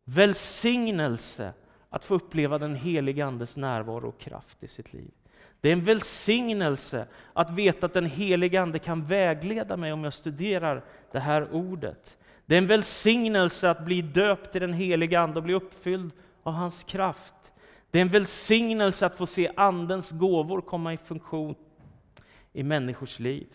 välsignelse 0.05 1.53
att 1.92 2.05
få 2.05 2.14
uppleva 2.14 2.59
den 2.59 2.74
helige 2.74 3.26
Andes 3.26 3.57
närvaro 3.57 4.09
och 4.09 4.20
kraft 4.20 4.62
i 4.62 4.68
sitt 4.68 4.92
liv. 4.92 5.11
Det 5.61 5.68
är 5.68 5.72
en 5.72 5.85
välsignelse 5.85 7.07
att 7.33 7.50
veta 7.50 7.87
att 7.87 7.94
den 7.94 8.07
helige 8.07 8.62
Ande 8.62 8.78
kan 8.78 9.05
vägleda 9.05 9.76
mig 9.76 9.92
om 9.92 10.05
jag 10.05 10.14
studerar 10.14 10.85
det 11.12 11.18
här 11.18 11.48
ordet. 11.52 12.18
Det 12.46 12.55
är 12.55 12.59
en 12.59 12.66
välsignelse 12.66 13.70
att 13.70 13.85
bli 13.85 14.02
döpt 14.02 14.57
i 14.57 14.59
den 14.59 14.72
helige 14.72 15.20
Ande 15.20 15.37
och 15.38 15.42
bli 15.42 15.55
uppfylld 15.55 16.12
av 16.42 16.52
hans 16.52 16.85
kraft. 16.85 17.35
Det 17.90 17.98
är 17.98 18.02
en 18.02 18.09
välsignelse 18.09 19.07
att 19.07 19.16
få 19.16 19.26
se 19.26 19.52
Andens 19.57 20.11
gåvor 20.11 20.61
komma 20.61 20.92
i 20.92 20.96
funktion 20.96 21.55
i 22.52 22.62
människors 22.62 23.18
liv. 23.18 23.46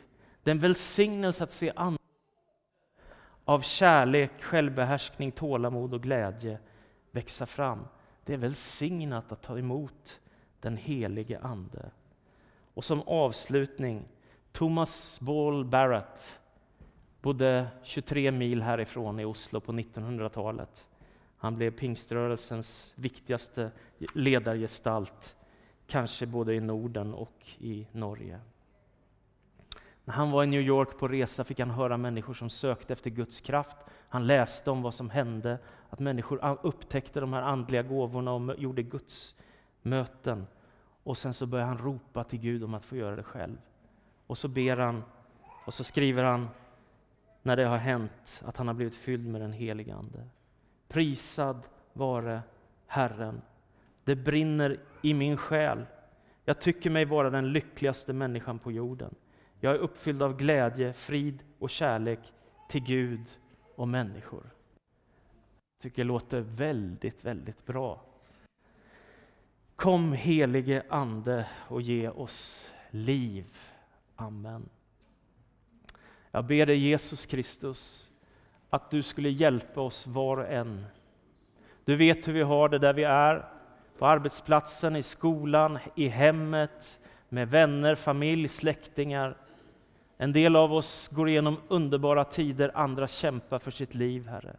Det 0.43 0.49
är 0.49 0.55
en 0.55 0.59
välsignelse 0.59 1.43
att 1.43 1.51
se 1.51 1.71
Anden 1.75 1.99
av 3.45 3.61
kärlek, 3.61 4.31
självbehärskning, 4.39 5.31
tålamod 5.31 5.93
och 5.93 6.03
glädje 6.03 6.59
växa 7.11 7.45
fram. 7.45 7.79
Det 8.27 8.33
är 8.33 8.37
välsignat 8.37 9.31
att 9.31 9.41
ta 9.41 9.59
emot 9.59 10.19
den 10.59 10.77
helige 10.77 11.39
Ande. 11.39 11.91
Och 12.73 12.83
som 12.83 13.01
avslutning, 13.01 14.03
Thomas 14.51 15.19
Ball 15.21 15.65
Barrett 15.65 16.39
bodde 17.21 17.67
23 17.83 18.31
mil 18.31 18.61
härifrån 18.61 19.19
i 19.19 19.25
Oslo 19.25 19.59
på 19.59 19.71
1900-talet. 19.71 20.87
Han 21.37 21.55
blev 21.55 21.71
pingströrelsens 21.71 22.93
viktigaste 22.97 23.71
ledargestalt, 24.13 25.35
kanske 25.87 26.25
både 26.25 26.53
i 26.53 26.59
Norden 26.59 27.13
och 27.13 27.45
i 27.57 27.87
Norge. 27.91 28.39
När 30.05 30.13
han 30.13 30.31
var 30.31 30.43
i 30.43 30.47
New 30.47 30.61
York 30.61 30.97
på 30.99 31.07
resa 31.07 31.43
fick 31.43 31.59
han 31.59 31.69
höra 31.69 31.97
människor 31.97 32.33
som 32.33 32.49
sökte 32.49 32.93
efter 32.93 33.09
Guds 33.09 33.41
kraft. 33.41 33.77
Han 34.09 34.27
läste 34.27 34.71
om 34.71 34.81
vad 34.81 34.93
som 34.93 35.09
hände, 35.09 35.59
att 35.89 35.99
människor 35.99 36.57
upptäckte 36.61 37.19
de 37.19 37.33
här 37.33 37.41
andliga 37.41 37.83
gåvorna 37.83 38.33
och 38.33 38.59
gjorde 38.59 38.83
Guds 38.83 39.35
möten. 39.81 40.47
Och 41.03 41.17
sen 41.17 41.33
så 41.33 41.45
började 41.45 41.69
han 41.69 41.77
ropa 41.77 42.23
till 42.23 42.39
Gud 42.39 42.63
om 42.63 42.73
att 42.73 42.85
få 42.85 42.95
göra 42.95 43.15
det 43.15 43.23
själv. 43.23 43.57
Och 44.27 44.37
så 44.37 44.47
ber 44.47 44.77
han, 44.77 45.03
och 45.65 45.73
så 45.73 45.83
skriver 45.83 46.23
han 46.23 46.47
när 47.43 47.55
det 47.55 47.65
har 47.65 47.77
hänt 47.77 48.43
att 48.45 48.57
han 48.57 48.67
har 48.67 48.73
blivit 48.73 48.95
fylld 48.95 49.27
med 49.27 49.41
den 49.41 49.53
helige 49.53 49.95
Ande. 49.95 50.27
Prisad 50.87 51.61
vare 51.93 52.41
Herren. 52.87 53.41
Det 54.03 54.15
brinner 54.15 54.79
i 55.01 55.13
min 55.13 55.37
själ. 55.37 55.85
Jag 56.45 56.61
tycker 56.61 56.89
mig 56.89 57.05
vara 57.05 57.29
den 57.29 57.51
lyckligaste 57.51 58.13
människan 58.13 58.59
på 58.59 58.71
jorden. 58.71 59.15
Jag 59.59 59.75
är 59.75 59.79
uppfylld 59.79 60.23
av 60.23 60.37
glädje, 60.37 60.93
frid 60.93 61.43
och 61.59 61.69
kärlek 61.69 62.19
till 62.69 62.83
Gud 62.83 63.27
och 63.77 63.87
människor. 63.87 64.43
Jag 64.43 65.81
tycker 65.81 66.03
det 66.03 66.07
låter 66.07 66.39
väldigt, 66.39 67.25
väldigt 67.25 67.65
bra. 67.65 68.01
Kom 69.75 70.13
helige 70.13 70.83
Ande 70.89 71.49
och 71.67 71.81
ge 71.81 72.09
oss 72.09 72.69
liv. 72.89 73.45
Amen. 74.15 74.69
Jag 76.31 76.45
ber 76.45 76.65
dig 76.65 76.77
Jesus 76.77 77.25
Kristus 77.25 78.11
att 78.69 78.91
du 78.91 79.03
skulle 79.03 79.29
hjälpa 79.29 79.81
oss 79.81 80.07
var 80.07 80.37
och 80.37 80.47
en. 80.47 80.85
Du 81.85 81.95
vet 81.95 82.27
hur 82.27 82.33
vi 82.33 82.41
har 82.41 82.69
det 82.69 82.79
där 82.79 82.93
vi 82.93 83.03
är, 83.03 83.45
på 83.97 84.05
arbetsplatsen, 84.05 84.95
i 84.95 85.03
skolan, 85.03 85.79
i 85.95 86.07
hemmet, 86.07 86.99
med 87.29 87.49
vänner, 87.49 87.95
familj, 87.95 88.47
släktingar. 88.47 89.37
En 90.17 90.33
del 90.33 90.55
av 90.55 90.73
oss 90.73 91.07
går 91.07 91.29
igenom 91.29 91.57
underbara 91.67 92.23
tider, 92.23 92.71
andra 92.73 93.07
kämpar 93.07 93.59
för 93.59 93.71
sitt 93.71 93.93
liv, 93.93 94.27
Herre. 94.27 94.55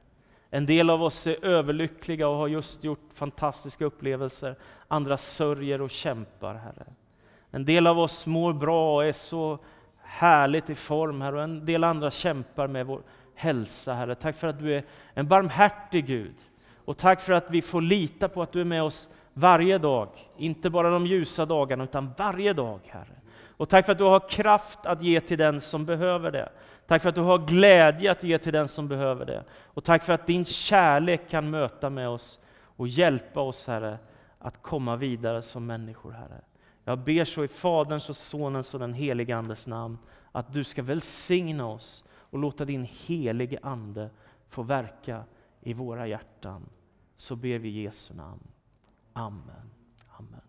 En 0.51 0.67
del 0.67 0.91
av 0.91 1.03
oss 1.03 1.27
är 1.27 1.45
överlyckliga 1.45 2.29
och 2.29 2.37
har 2.37 2.49
just 2.49 2.85
gjort 2.85 3.11
fantastiska 3.15 3.85
upplevelser. 3.85 4.57
Andra 4.89 5.17
sörjer 5.17 5.81
och 5.81 5.91
kämpar, 5.91 6.55
Herre. 6.55 6.87
En 7.51 7.65
del 7.65 7.87
av 7.87 7.99
oss 7.99 8.27
mår 8.27 8.53
bra 8.53 8.97
och 8.97 9.05
är 9.05 9.13
så 9.13 9.59
härligt 10.03 10.71
i 10.71 10.75
form, 10.75 11.21
Herre. 11.21 11.37
Och 11.37 11.43
en 11.43 11.67
del 11.67 11.85
andra 11.85 12.11
kämpar 12.11 12.69
med 12.69 12.87
vår 12.87 13.03
hälsa, 13.35 13.95
Herre. 13.95 14.15
Tack 14.15 14.37
för 14.37 14.47
att 14.47 14.59
du 14.59 14.75
är 14.75 14.85
en 15.15 15.29
barmhärtig 15.29 16.07
Gud. 16.07 16.35
Och 16.85 16.97
tack 16.97 17.21
för 17.21 17.33
att 17.33 17.51
vi 17.51 17.63
får 17.63 17.81
lita 17.81 18.29
på 18.29 18.43
att 18.43 18.53
du 18.53 18.61
är 18.61 18.65
med 18.65 18.83
oss 18.83 19.09
varje 19.33 19.79
dag. 19.79 20.09
Inte 20.37 20.71
bara 20.71 20.91
de 20.91 21.07
ljusa 21.07 21.47
dagarna, 21.47 21.85
utan 21.85 22.11
varje 22.17 22.53
dag, 22.53 22.81
Herre. 22.87 23.15
Och 23.59 23.69
tack 23.69 23.87
för 23.87 23.93
att 23.93 23.99
du 23.99 24.05
har 24.05 24.29
kraft 24.29 24.87
att 24.87 25.03
ge 25.03 25.21
till 25.21 25.39
den 25.39 25.61
som 25.61 25.85
behöver 25.85 26.33
det. 26.33 26.49
Tack 26.87 27.03
för 27.03 27.09
att 27.09 27.15
du 27.15 27.21
har 27.21 27.39
glädje 27.39 28.11
att 28.11 28.23
ge 28.23 28.39
till 28.39 28.53
den 28.53 28.69
som 28.69 28.89
behöver 28.89 29.27
det. 29.27 29.45
Och 29.63 29.85
tack 29.85 30.05
för 30.05 30.13
att 30.13 30.27
din 30.27 30.45
kärlek 30.45 31.31
kan 31.31 31.51
möta 31.51 31.91
med 31.91 32.09
oss 32.09 32.41
och 32.61 32.89
hjälpa 32.89 33.41
oss, 33.41 33.67
Herre, 33.67 33.99
att 34.39 34.63
komma 34.63 34.97
vidare 34.97 35.43
som 35.43 35.67
människor, 35.67 36.13
Herre. 36.13 36.41
Jag 36.85 36.99
ber 36.99 37.25
så 37.25 37.45
i 37.45 37.49
Faderns 37.49 38.09
och 38.09 38.17
Sonens 38.17 38.75
och 38.75 38.81
den 38.81 38.95
helige 38.95 39.37
Andes 39.37 39.67
namn, 39.67 39.99
att 40.33 40.53
du 40.53 40.65
ska 40.65 40.83
välsigna 40.83 41.67
oss 41.67 42.05
och 42.11 42.39
låta 42.39 42.65
din 42.65 42.89
helige 42.91 43.59
Ande 43.63 44.11
få 44.49 44.63
verka 44.63 45.25
i 45.61 45.73
våra 45.73 46.07
hjärtan. 46.07 46.69
Så 47.17 47.37
ber 47.37 47.59
vi 47.59 47.69
i 47.69 47.83
Jesu 47.83 48.15
namn. 48.15 48.49
Amen. 49.13 49.71
Amen. 50.19 50.48